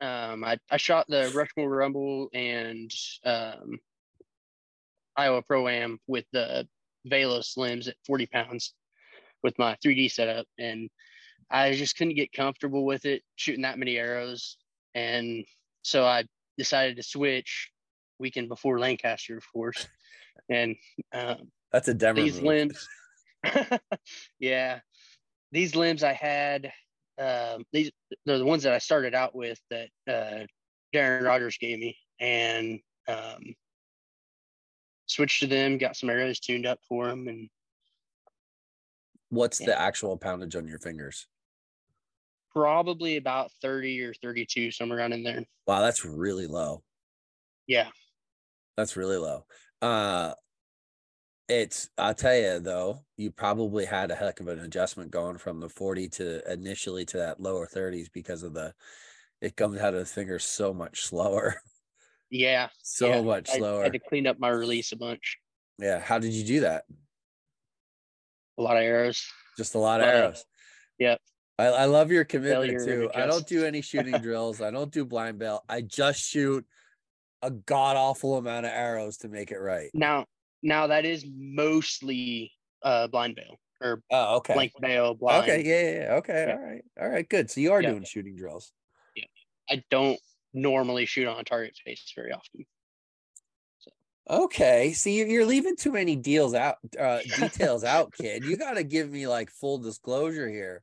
[0.00, 2.90] Um, I, I shot the Rushmore Rumble and
[3.24, 3.78] um,
[5.16, 6.66] Iowa Pro Am with the
[7.06, 8.74] Velos limbs at 40 pounds
[9.42, 10.46] with my 3D setup.
[10.58, 10.90] And
[11.50, 14.56] I just couldn't get comfortable with it shooting that many arrows.
[14.94, 15.44] And
[15.82, 16.24] so I
[16.58, 17.70] decided to switch
[18.18, 19.86] weekend before Lancaster, of course.
[20.48, 20.76] And
[21.12, 22.44] um, That's a Denver these move.
[22.44, 22.88] limbs
[24.38, 24.80] yeah
[25.52, 26.70] these limbs i had
[27.18, 27.90] um these
[28.26, 30.44] they're the ones that i started out with that uh
[30.94, 33.54] darren rogers gave me and um
[35.06, 37.48] switched to them got some arrows tuned up for them and
[39.30, 39.66] What's Yeah.
[39.68, 41.26] the actual poundage on your fingers?
[42.52, 46.82] Probably about 30 or 32 somewhere around in there Wow, that's really low.
[47.66, 47.88] yeah
[48.76, 49.44] That's really low.
[49.82, 50.34] Uh
[51.48, 55.58] it's I'll tell you though, you probably had a heck of an adjustment going from
[55.60, 58.72] the 40 to initially to that lower 30s because of the
[59.40, 61.56] it comes out of the fingers so much slower.
[62.30, 63.20] yeah so yeah.
[63.22, 63.56] much slower.
[63.56, 63.82] I, slower.
[63.84, 65.38] had to clean up my release a bunch
[65.78, 65.98] Yeah.
[66.00, 66.84] How did you do that?
[68.58, 69.24] a lot of arrows
[69.56, 70.44] Just a lot of Lot of- arrows.
[70.98, 71.20] yep.
[71.60, 73.10] I, I love your commitment Failure too.
[73.14, 74.60] I don't do any shooting drills.
[74.60, 75.64] I don't do blind bale.
[75.68, 76.66] I just shoot
[77.42, 79.90] a god awful amount of arrows to make it right.
[79.94, 80.26] now
[80.62, 84.54] now that is mostly uh blind bale or Oh, okay.
[84.54, 86.14] blank bale blind Okay, yeah, yeah, yeah.
[86.16, 86.54] Okay, Yeah.
[86.54, 86.84] all right.
[87.00, 87.50] All right, good.
[87.50, 87.90] So you are Yeah.
[87.90, 88.72] doing shooting drills.
[89.14, 89.24] Yeah,
[89.68, 90.20] I don't
[90.52, 92.66] normally shoot on a target face very often.
[94.28, 94.92] Okay.
[94.92, 98.44] See, you're, you're leaving too many deals out, uh, details out, kid.
[98.44, 100.82] You got to give me like full disclosure here.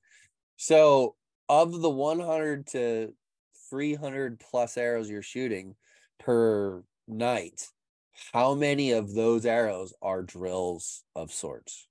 [0.57, 1.15] So,
[1.47, 3.13] of the 100 to
[3.69, 5.75] 300 plus arrows you're shooting
[6.19, 7.67] per night,
[8.33, 11.87] how many of those arrows are drills of sorts?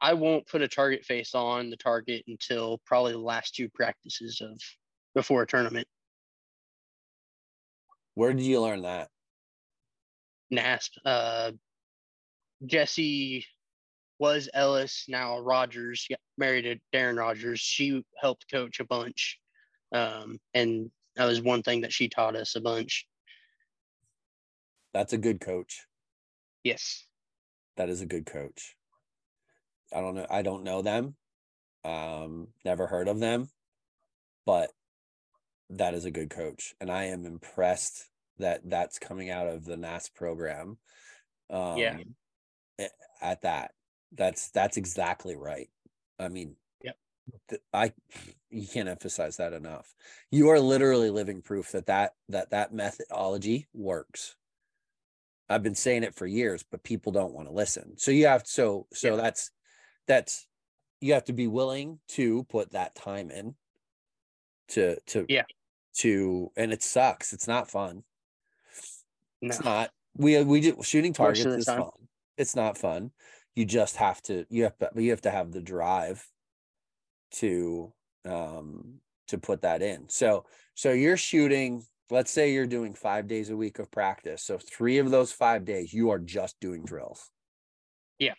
[0.00, 4.40] I won't put a target face on the target until probably the last two practices
[4.40, 4.60] of
[5.14, 5.86] before a tournament.
[8.14, 9.08] Where did you learn that?
[10.52, 10.90] NASP.
[11.04, 11.52] Uh,
[12.66, 13.46] Jesse
[14.22, 16.06] was Ellis, now Rogers,
[16.38, 17.58] married to Darren Rogers.
[17.58, 19.40] She helped coach a bunch.
[19.90, 23.04] Um, and that was one thing that she taught us a bunch.
[24.94, 25.86] That's a good coach.
[26.62, 27.04] Yes.
[27.76, 28.76] That is a good coach.
[29.92, 30.26] I don't know.
[30.30, 31.16] I don't know them.
[31.84, 33.48] Um, never heard of them,
[34.46, 34.70] but
[35.68, 38.08] that is a good coach, and I am impressed
[38.38, 40.78] that that's coming out of the NASP program.
[41.50, 41.96] Um, Yeah.
[43.20, 43.72] At that,
[44.14, 45.70] that's that's exactly right.
[46.18, 46.96] I mean, Yep.
[47.48, 47.92] th- I
[48.50, 49.94] you can't emphasize that enough.
[50.30, 54.36] You are literally living proof that that that that methodology works.
[55.48, 57.98] I've been saying it for years, but people don't want to listen.
[57.98, 59.50] So you have so so that's
[60.06, 60.46] that's
[61.00, 63.54] you have to be willing to put that time in
[64.68, 65.44] to to Yeah.
[65.98, 67.32] to and it sucks.
[67.32, 68.04] It's not fun.
[69.40, 69.48] No.
[69.48, 69.90] It's not.
[70.16, 71.80] We we do shooting targets is time.
[71.80, 71.90] fun.
[72.38, 73.10] It's not fun.
[73.54, 76.26] You just have to you have to you have to have the drive
[77.32, 77.92] to
[78.24, 80.08] um to put that in.
[80.08, 84.42] So so you're shooting let's say you're doing 5 days a week of practice.
[84.42, 87.30] So 3 of those 5 days you are just doing drills.
[88.18, 88.34] Yeah.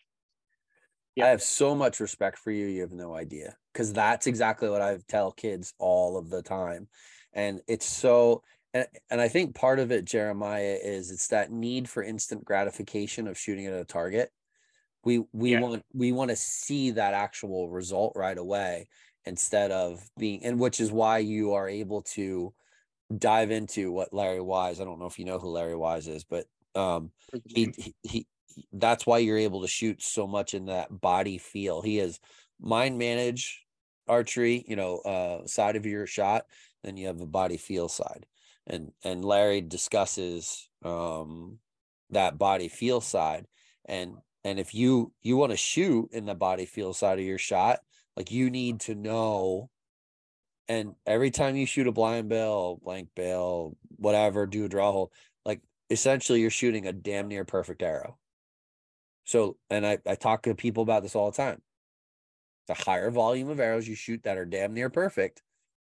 [1.15, 1.25] yeah.
[1.25, 4.81] I have so much respect for you you have no idea cuz that's exactly what
[4.81, 6.87] I tell kids all of the time.
[7.33, 11.87] And it's so and, and I think part of it, Jeremiah, is it's that need
[11.89, 14.31] for instant gratification of shooting at a target.
[15.03, 15.59] We we Yeah.
[15.59, 18.87] want we want to see that actual result right away
[19.25, 22.53] instead of being and which is why you are able to
[23.17, 24.79] dive into what Larry Wise.
[24.81, 27.11] I don't know if you know who Larry Wise is, but um
[27.47, 28.27] he, he he
[28.73, 31.81] that's why you're able to shoot so much in that body feel.
[31.81, 32.19] He is
[32.59, 33.65] mind manage
[34.07, 36.45] archery, you know, uh side of your shot,
[36.83, 38.25] then you have the body feel side.
[38.67, 41.59] And and Larry discusses um
[42.09, 43.47] that body feel side
[43.85, 47.37] and and if you you want to shoot in the body feel side of your
[47.37, 47.79] shot,
[48.15, 49.69] like you need to know
[50.67, 55.11] and every time you shoot a blind bale, blank bale, whatever, do a draw hole,
[55.45, 58.17] like essentially you're shooting a damn near perfect arrow.
[59.25, 61.61] So, and I, I talk to people about this all the time.
[62.67, 65.41] The higher volume of arrows you shoot that are damn near perfect,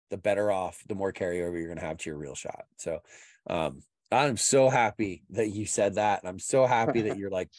[0.10, 2.65] the better off, the more carryover you're going to have to your real shot.
[2.78, 3.00] So,
[3.47, 6.21] um, I'm so happy that you said that.
[6.21, 7.50] And I'm so happy that you're like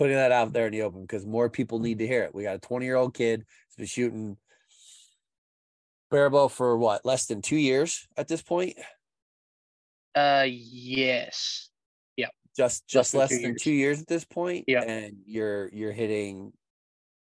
[0.00, 2.34] putting that out there in the open because more people need to hear it.
[2.34, 4.38] We got a 20 year old kid who's been shooting
[6.10, 8.78] barebow for what, less than two years at this point?
[10.14, 11.68] Uh, yes.
[12.16, 13.62] Yeah, just just than less two than years.
[13.62, 14.84] two years at this point, Yeah.
[14.84, 16.54] and you're you're hitting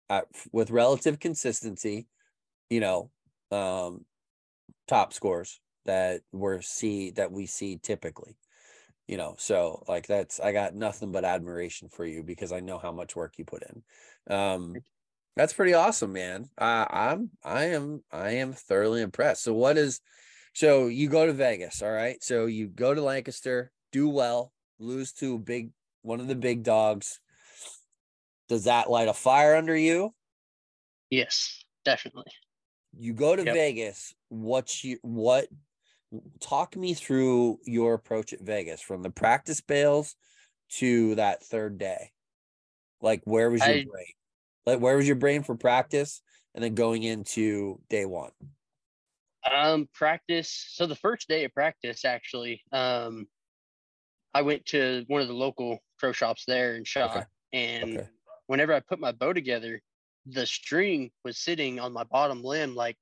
[0.09, 2.07] at, with relative consistency
[2.71, 3.11] you know
[3.51, 4.07] um
[4.89, 8.35] top scores that we're see that we see typically
[9.13, 12.79] you know so like that's i got nothing but admiration for you because i know
[12.79, 14.75] how much work you put in um
[15.37, 20.01] that's pretty awesome man i i'm i am i am thoroughly impressed so what is
[20.55, 25.13] so you go to vegas all right so you go to lancaster do well lose
[25.13, 27.21] to a big one of the big dogs
[28.49, 30.15] does that light a fire under you
[31.11, 32.33] Yes, definitely.
[32.97, 33.55] you go to Yep.
[33.55, 34.15] Vegas.
[34.31, 35.49] What's you what?
[36.41, 40.15] Talk me through your approach at Vegas from the practice bales
[40.77, 42.13] to that third day.
[43.01, 44.13] Like, where was your I- brain?
[44.65, 46.23] Like, where was your brain for practice,
[46.55, 48.31] and then going into day one?
[49.51, 50.69] Um, practice.
[50.71, 53.27] So the first day of practice, actually, um,
[54.33, 57.17] I went to one of the local pro shops there and shot.
[57.17, 57.27] Okay.
[57.53, 58.09] And Okay.
[58.47, 59.83] whenever I put my bow together,
[60.27, 62.97] the string was sitting on my bottom limb, like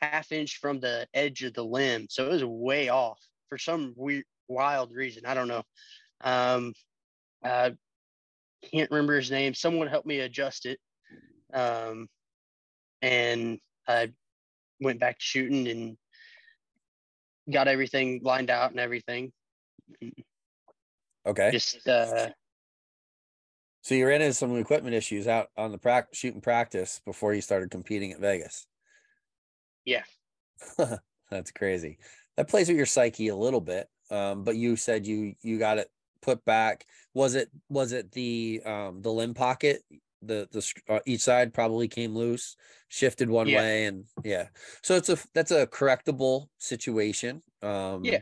[0.00, 2.06] half inch from the edge of the limb.
[2.10, 5.24] So it was way off for some weird, wild reason.
[5.26, 5.62] I don't know.
[6.22, 6.72] Um,
[7.42, 7.74] I
[8.72, 9.54] can't remember his name.
[9.54, 10.78] Someone helped me adjust it.
[11.52, 12.08] Um,
[13.02, 14.12] and I
[14.80, 15.96] went back to shooting and
[17.52, 19.32] got everything lined out and everything.
[21.26, 22.30] Okay, Just uh,
[23.84, 27.42] so you ran into some equipment issues out on the practice shooting practice before you
[27.42, 28.66] started competing at Vegas.
[29.84, 30.04] Yeah,
[31.30, 31.98] That's crazy.
[32.36, 33.88] That plays with your psyche a little bit.
[34.10, 35.88] Um, but you said you you got it
[36.20, 36.86] put back.
[37.14, 39.82] Was it was it the um the limb pocket?
[40.22, 42.56] The the uh, each side probably came loose,
[42.88, 43.58] shifted one Yeah.
[43.58, 44.48] way, and yeah.
[44.82, 47.42] So it's a that's a correctable situation.
[47.62, 48.20] Um, Yeah.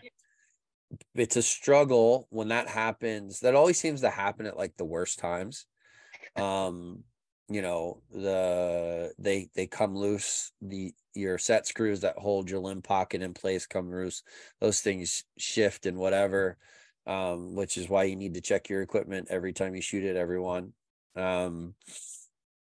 [1.14, 3.40] It's a struggle when that happens.
[3.40, 5.66] That always seems to happen at like the worst times.
[6.36, 7.04] Um,
[7.52, 12.82] you know the they they come loose the your set screws that hold your limb
[12.82, 14.22] pocket in place come loose
[14.60, 16.56] those things shift and whatever
[17.06, 20.16] um which is why you need to check your equipment every time you shoot it
[20.16, 20.72] everyone
[21.16, 21.74] um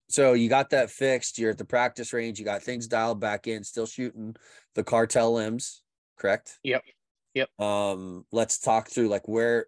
[0.08, 3.46] so you got that fixed you're at the practice range you got things dialed back
[3.46, 4.34] in still shooting
[4.74, 5.82] the cartel limbs
[6.18, 6.82] correct Yep.
[7.34, 7.60] Yep.
[7.60, 9.66] um let's talk through like where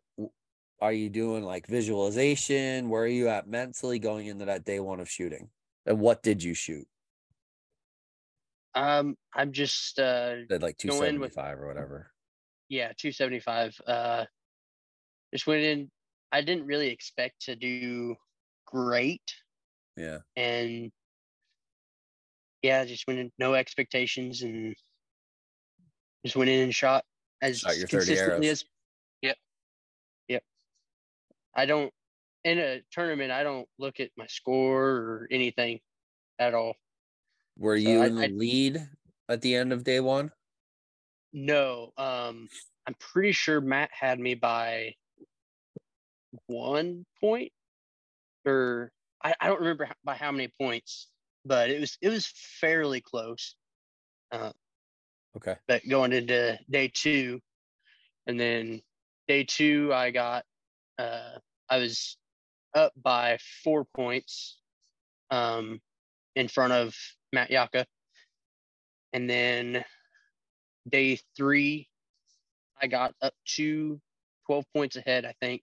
[0.82, 4.98] are you doing like visualization where are you at mentally going into that day one
[5.00, 5.48] of shooting
[5.86, 6.86] and what did you shoot
[8.74, 12.10] Um, I'm just uh, like Go in with- 275 or whatever
[12.68, 13.76] yeah, 275.
[13.86, 14.24] Uh,
[15.34, 15.90] just went in.
[16.32, 18.16] I didn't really expect to do
[18.66, 19.28] great,
[19.94, 20.90] yeah and
[22.62, 24.74] yeah, just went in no expectations and
[26.24, 27.04] just went in and shot
[27.42, 28.64] as Shot your 30 consistently as.
[31.54, 31.92] I don't
[32.44, 33.30] in a tournament.
[33.30, 35.80] I don't look at my score or anything
[36.38, 36.74] at all.
[37.56, 38.88] were So you I- in the I- lead
[39.28, 40.32] at the end of day one
[41.32, 42.48] No, um,
[42.86, 44.94] I'm pretty sure Matt had me by
[46.46, 47.52] one point,
[48.44, 48.90] or
[49.22, 51.08] I, I don't remember by how many points,
[51.44, 53.54] but it was it was fairly close.
[55.36, 57.40] okay But going into day two,
[58.26, 58.82] and then
[59.28, 60.44] day two, I got
[60.98, 61.38] uh,
[61.68, 62.16] I was
[62.74, 64.58] up by four points,
[65.30, 65.80] um,
[66.34, 66.94] in front of
[67.32, 67.86] Matt Yaka,
[69.12, 69.84] and then
[70.88, 71.88] day three,
[72.80, 74.00] I got up to
[74.46, 75.62] 12 points ahead, I think,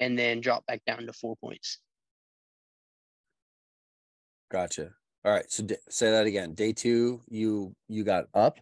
[0.00, 1.78] and then dropped back down to four points.
[4.48, 8.60] gotcha all right so d- say that again day two you you got up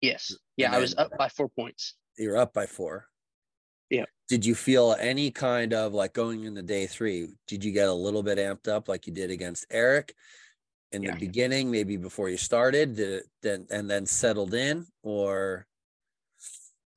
[0.00, 0.34] Yes.
[0.56, 1.94] Yeah, I was up by four points.
[2.16, 3.06] you're up by four.
[3.90, 4.04] Yeah.
[4.28, 7.28] Did you feel any kind of like going into day three?
[7.46, 10.14] Did you get a little bit amped up like you did against Eric
[10.92, 11.12] in Yeah.
[11.12, 15.66] the beginning, maybe before you started, did it then and then settled in, or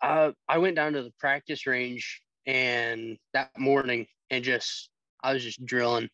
[0.02, 4.90] Uh, I went down to the practice range and that morning and just
[5.24, 6.10] I was just drilling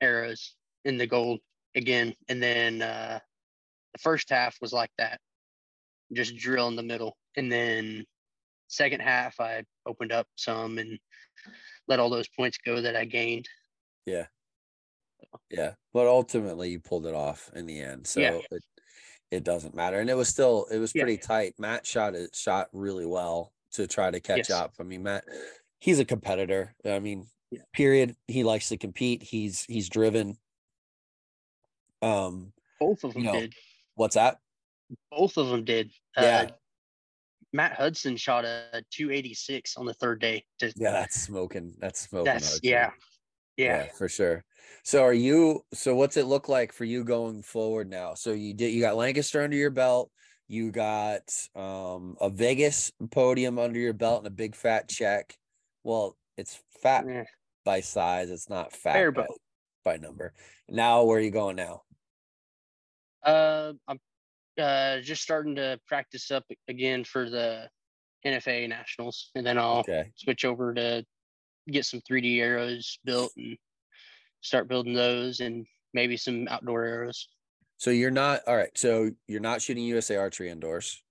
[0.00, 1.40] arrows in the gold
[1.76, 2.14] again.
[2.28, 3.20] And then uh,
[3.92, 5.20] the first half was like that,
[6.12, 7.16] just drill in the middle.
[7.36, 8.04] And then
[8.68, 10.98] second half I opened up some and
[11.88, 13.48] let all those points go that I gained.
[14.06, 14.26] yeah,
[15.50, 15.74] Yeah.
[15.92, 18.40] but ultimately you pulled it off in the end, so Yeah.
[18.50, 18.62] it
[19.32, 21.02] it doesn't matter, and it was still it was Yeah.
[21.02, 21.54] pretty tight.
[21.58, 24.50] Matt shot it shot really well to try to catch Yes.
[24.50, 24.74] up.
[24.78, 25.24] I mean, Matt,
[25.80, 26.74] he's a competitor.
[26.84, 27.62] I mean, Yeah.
[27.72, 28.16] period.
[28.28, 29.22] He likes to compete.
[29.24, 30.38] He's he's driven.
[32.02, 33.54] Um, Both of them know, did.
[33.94, 34.38] what's that?
[35.10, 35.92] Both of them did.
[36.16, 36.42] Yeah.
[36.42, 36.56] Uh,
[37.56, 40.44] Matt Hudson shot a 286 on the third day.
[40.58, 41.72] To, Yeah, that's smoking.
[41.78, 42.26] That's smoking.
[42.26, 42.70] that's archery.
[42.70, 42.90] yeah,
[43.56, 43.86] yeah.
[43.96, 44.44] for sure.
[44.84, 48.12] So are you so what's it look like for you going forward now?
[48.14, 50.10] So you did you got Lancaster under your belt,
[50.48, 51.22] you got
[51.54, 55.34] um a Vegas podium under your belt and a big fat check.
[55.82, 57.24] Well, it's fat Yeah.
[57.64, 59.26] by size, it's not fat by,
[59.84, 60.34] by number.
[60.68, 61.82] Now where are you going now?
[63.22, 63.98] Uh, I'm
[64.58, 67.70] uh, just starting to practice up again for the
[68.24, 70.12] NFAA nationals, and then I'll Okay.
[70.16, 71.04] switch over to
[71.68, 73.58] get some 3D arrows built and
[74.42, 77.28] start building those, and maybe some outdoor arrows.
[77.78, 78.76] So you're not all right.
[78.76, 81.02] So you're not shooting USA archery indoors.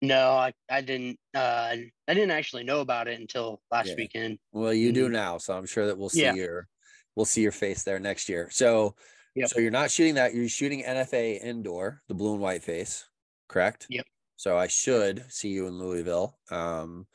[0.00, 1.18] No, I, I didn't.
[1.34, 1.74] Uh,
[2.06, 3.94] I didn't actually know about it until last Yeah.
[3.96, 4.38] weekend.
[4.52, 5.12] Well, you do Mhm.
[5.12, 6.36] now, so I'm sure that we'll see Yeah.
[6.36, 6.68] your
[7.16, 8.48] we'll see your face there next year.
[8.50, 8.94] So,
[9.34, 9.48] Yep.
[9.48, 10.34] so you're not shooting that.
[10.34, 13.08] You're shooting NFAA indoor, the blue and white face,
[13.48, 13.86] correct?
[13.88, 14.04] Yep.
[14.36, 16.38] So I should see you in Louisville.
[16.50, 17.06] Um,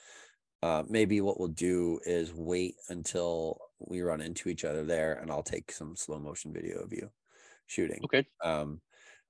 [0.62, 5.30] uh, maybe what we'll do is wait until we run into each other there, and
[5.30, 7.10] I'll take some slow motion video of you
[7.68, 8.00] shooting.
[8.06, 8.26] Okay.
[8.44, 8.82] Um,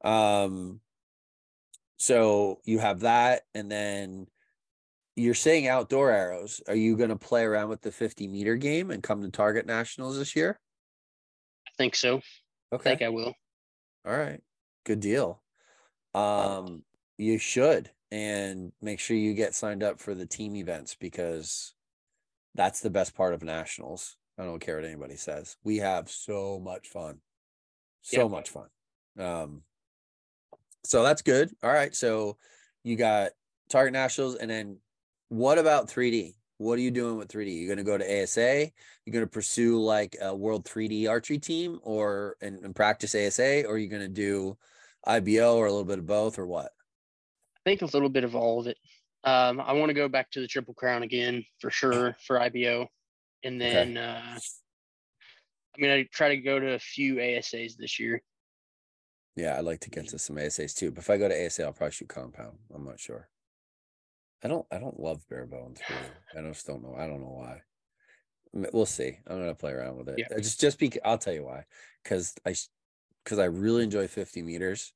[0.04, 0.80] um,
[1.98, 4.28] so you have that, and then
[5.16, 6.62] you're saying outdoor arrows.
[6.68, 9.66] Are you going to play around with the 50 meter game and come to Target
[9.66, 10.60] Nationals this year?
[11.68, 12.22] I think so.
[12.74, 13.34] I think I will.
[14.06, 14.42] All right.
[14.86, 15.42] Good deal.
[16.14, 16.84] Um,
[17.18, 21.74] you should and make sure you get signed up for the team events because
[22.54, 24.18] that's the best part of nationals.
[24.38, 25.58] I don't care what anybody says.
[25.64, 27.20] We have so much fun.
[28.02, 28.32] So Yep.
[28.32, 28.68] much fun.
[29.18, 29.64] Um
[30.84, 31.50] so that's good.
[31.64, 31.96] All right.
[31.96, 32.38] So
[32.84, 33.32] you got
[33.70, 34.78] Target Nationals and then
[35.30, 36.36] what about 3D?
[36.58, 37.52] What are you doing with 3D?
[37.60, 38.72] You're gonna go to ASA?
[39.06, 43.78] You're gonna pursue like a world 3D archery team or and, and practice ASA, or
[43.78, 44.58] you're you gonna do
[45.06, 46.72] IBO or a little bit of both or what?
[47.56, 48.78] I think a little bit of all of it.
[49.24, 52.88] Um, I want to go back to the Triple Crown again for sure for IBO,
[53.44, 53.94] and Okay.
[53.94, 54.40] then uh,
[55.76, 58.22] I mean, I try to go to a few ASAs this year.
[59.36, 60.92] Yeah, I'd like to get to some ASAs too.
[60.92, 62.60] But if I go to ASA, I'll probably shoot compound.
[62.74, 63.30] I'm not sure.
[64.44, 64.66] I don't.
[64.72, 65.80] I don't love bare bones.
[65.90, 66.48] Really.
[66.48, 66.96] I just don't know.
[66.98, 67.62] I don't know why.
[68.54, 69.18] We'll see.
[69.28, 70.20] I'm gonna play around with it.
[70.20, 70.38] Yeah.
[70.38, 71.66] Just just because I'll tell you why.
[72.04, 72.56] Because I
[73.24, 74.94] because I really enjoy 50 meters,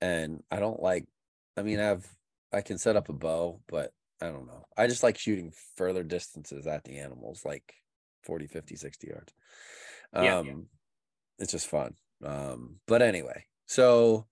[0.00, 1.06] and I don't like.
[1.56, 2.06] I mean, I have
[2.52, 4.64] I can set up a bow, but I don't know.
[4.76, 7.74] I just like shooting further distances at the animals, like
[8.24, 9.32] 40, 50, 60 yards.
[10.12, 10.52] Um, Yeah, yeah.
[11.38, 11.94] it's just fun.
[12.24, 14.26] Um, but anyway, so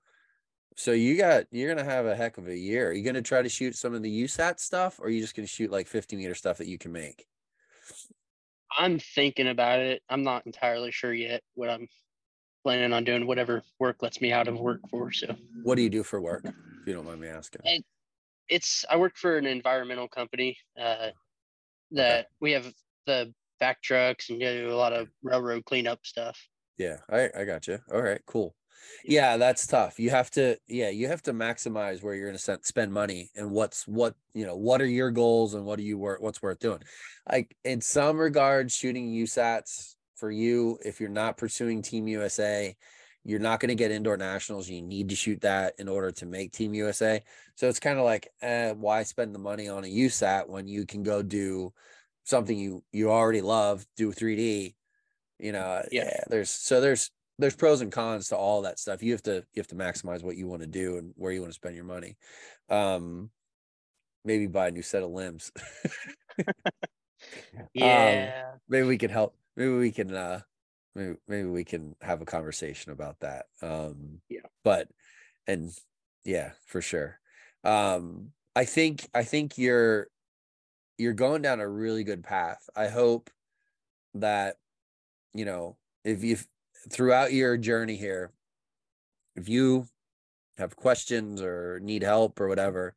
[0.76, 2.90] so you got you're gonna have a heck of a year.
[2.90, 5.34] Are you gonna try to shoot some of the USAT stuff, or are you just
[5.34, 7.26] gonna shoot like 50 meter stuff that you can make?
[8.78, 10.02] I'm thinking about it.
[10.08, 11.88] I'm not entirely sure yet what I'm
[12.62, 15.12] planning on doing, whatever work lets me out of work for.
[15.12, 16.44] So What do you do for work?
[16.44, 17.62] If you don't mind me asking.
[18.48, 21.08] It's I work for an environmental company uh,
[21.92, 22.70] that we have
[23.06, 26.38] the vac trucks and do a lot of railroad cleanup stuff.
[26.76, 27.78] Yeah, I I got you.
[27.92, 28.54] All right, cool.
[29.04, 29.98] Yeah, that's tough.
[29.98, 33.50] You have to yeah, you have to maximize where you're going to spend money and
[33.50, 36.58] what's what, you know, what are your goals and what are you worth what's worth
[36.58, 36.80] doing.
[37.30, 42.74] Like in some regards shooting USATs for you if you're not pursuing Team USA,
[43.24, 44.68] you're not going to get indoor nationals.
[44.68, 47.22] You need to shoot that in order to make Team USA.
[47.56, 50.86] So it's kind of like, eh, why spend the money on a USAT when you
[50.86, 51.72] can go do
[52.24, 54.74] something you you already love, do 3D.
[55.38, 56.04] You know, Yeah.
[56.04, 56.24] yeah.
[56.28, 59.02] There's so there's there's pros and cons to all that stuff.
[59.02, 61.40] You have to you have to maximize what you want to do and where you
[61.40, 62.16] want to spend your money.
[62.68, 63.30] Um,
[64.24, 65.52] maybe buy a new set of limbs.
[67.74, 68.56] Yeah.
[68.68, 69.36] maybe we can help.
[69.56, 70.14] Maybe we can.
[70.14, 70.40] uh
[70.94, 73.46] Maybe maybe we can have a conversation about that.
[73.60, 74.40] Um, Yeah.
[74.64, 74.88] But
[75.46, 75.70] and
[76.24, 77.20] yeah, for sure.
[77.64, 80.08] Um, I think I think you're
[80.98, 82.68] you're going down a really good path.
[82.76, 83.30] I hope
[84.14, 84.56] that
[85.34, 86.38] you know if you
[86.90, 88.32] throughout your journey here,
[89.34, 89.86] if you
[90.58, 92.94] have questions or need help or whatever,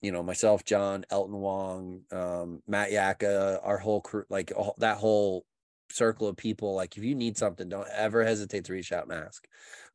[0.00, 4.96] you know, myself, John, Elton Wong, um, Matt Yaka, our whole crew, like all, that
[4.96, 5.44] whole
[5.90, 9.12] circle of people, like if you need something, don't ever hesitate to reach out and
[9.12, 9.46] ask.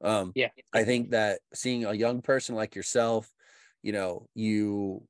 [0.01, 0.49] Um, yeah.
[0.73, 3.31] I think that seeing a young person like yourself,
[3.81, 5.07] you know, you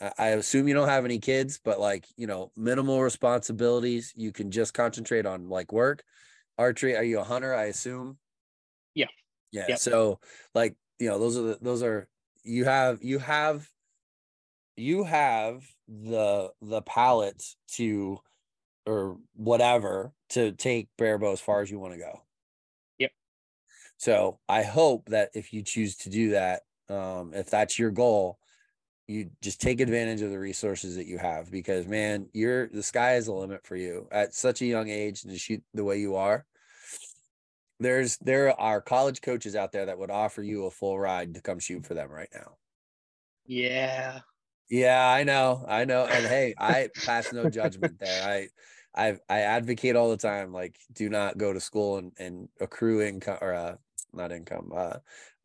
[0.00, 4.12] I- I assume you don't have any kids, but like, you know, minimal responsibilities.
[4.16, 6.02] You can just concentrate on like work.
[6.60, 7.54] Archery, are you a hunter?
[7.54, 8.18] I assume.
[8.94, 9.06] Yeah.
[9.50, 9.64] Yeah.
[9.70, 9.78] Yep.
[9.78, 10.20] So
[10.54, 12.06] like, you know, those are the those are
[12.44, 13.66] you have you have
[14.76, 17.42] you have the the palette
[17.76, 18.18] to
[18.86, 22.20] or whatever to take Barebow as far as you want to go.
[22.98, 23.10] Yep.
[23.96, 28.38] So I hope that if you choose to do that, um, if that's your goal,
[29.10, 33.16] you just take advantage of the resources that you have because man, you're the sky
[33.16, 36.14] is the limit for you at such a young age to shoot the way you
[36.14, 36.46] are.
[37.80, 41.40] There's there are college coaches out there that would offer you a full ride to
[41.40, 42.56] come shoot for them right now.
[43.46, 44.20] Yeah.
[44.68, 48.22] Yeah, I know, I know, and hey, I pass no judgment there.
[48.22, 48.48] I,
[48.94, 53.02] I, I advocate all the time, like, do not go to school and and accrue
[53.02, 53.76] income or uh,
[54.12, 54.98] not income, uh,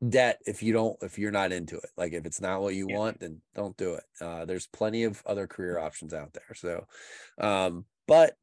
[0.07, 1.89] debt if you don't if you're not into it.
[1.97, 2.97] Like, if it's not what you Yeah.
[2.97, 4.03] want, then don't do it.
[4.21, 6.53] Uh, there's plenty of other career options out there.
[6.55, 6.87] So,
[7.39, 8.37] um, but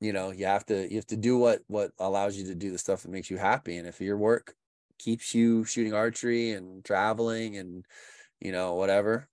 [0.00, 2.70] you know, you have to you have to do what what allows you to do
[2.70, 4.56] the stuff that makes you happy, and if your work
[4.98, 7.86] keeps you shooting archery and traveling and
[8.40, 9.28] you know whatever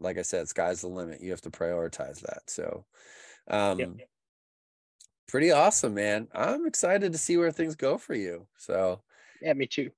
[0.00, 2.86] like i said sky's the limit you have to prioritize that so
[3.48, 4.08] um Yep.
[5.26, 9.02] pretty awesome man i'm excited to see where things go for you so
[9.40, 9.90] Yeah, me too.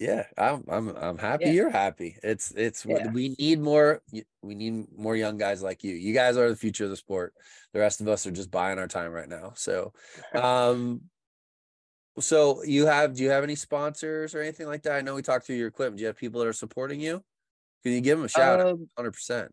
[0.00, 1.52] Yeah i'm i'm, I'm happy Yeah.
[1.52, 2.16] you're happy.
[2.22, 3.10] It's it's what Yeah.
[3.12, 4.02] we need more
[4.42, 5.94] we need more young guys like you.
[5.94, 7.32] You guys are the future of the sport.
[7.72, 9.52] The rest of us are just buying our time right now.
[9.56, 9.92] So
[10.34, 11.02] um
[12.18, 14.92] so you have do you have any sponsors or anything like that?
[14.92, 15.98] I know we talked through your equipment.
[15.98, 17.22] Do you have people that are supporting you?
[17.82, 18.66] Can you give them a shout out?
[18.72, 19.48] Um, 100%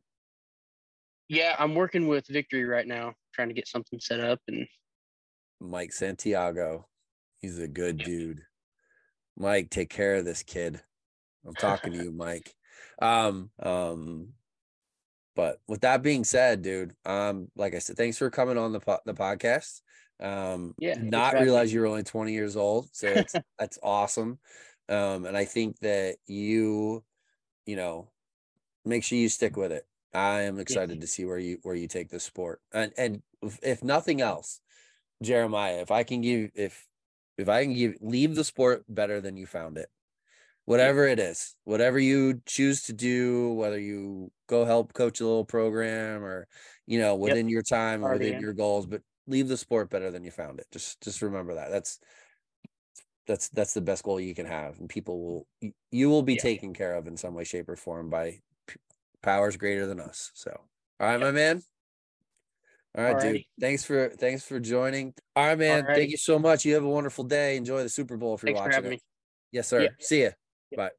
[1.29, 4.67] yeah, I'm working with Victory right now, trying to get something set up and
[5.61, 6.87] Mike Santiago.
[7.39, 8.41] He's a good dude.
[9.37, 10.81] Mike, take care of this kid.
[11.45, 12.53] I'm talking to you, Mike.
[13.01, 14.33] Um, um,
[15.35, 18.79] but with that being said, dude, um, like I said, thanks for coming on the
[18.79, 19.81] po- the podcast.
[20.19, 24.39] Um, Yeah, not realize you were only 20 years old, so it's, that's awesome.
[24.89, 27.03] Um, and I think that you,
[27.65, 28.09] you know,
[28.85, 29.87] make sure you stick with it.
[30.13, 33.21] I am excited to see where you where you take this sport, and and
[33.63, 34.59] if nothing else,
[35.23, 36.85] Jeremiah, if I can give if
[37.37, 39.89] if I can give leave the sport better than you found it,
[40.65, 45.45] whatever it is, whatever you choose to do, whether you go help coach a little
[45.45, 46.47] program or
[46.87, 50.23] you know within your time or within your goals, but leave the sport better than
[50.23, 50.67] you found it.
[50.71, 51.71] Just just remember that.
[51.71, 51.99] That's
[53.27, 55.21] that's that's the best goal you can have, and people
[55.61, 56.41] will you will be Yeah.
[56.41, 58.75] taken care of in some way, shape, or form by p-
[59.21, 60.31] powers greater than us.
[60.33, 60.51] So,
[60.99, 61.61] all right, my man.
[62.97, 63.43] All right, dude.
[63.59, 65.13] Thanks for thanks for joining.
[65.35, 65.85] All right, man.
[65.85, 66.65] Thank you so much.
[66.65, 67.55] You have a wonderful day.
[67.55, 68.95] Enjoy the Super Bowl if you're Thanks watching having it.
[68.95, 69.01] me.
[69.53, 69.83] Yes, sir.
[69.83, 69.89] Yeah.
[69.99, 70.29] See ya.
[70.71, 70.77] Yeah.
[70.77, 70.89] Bye.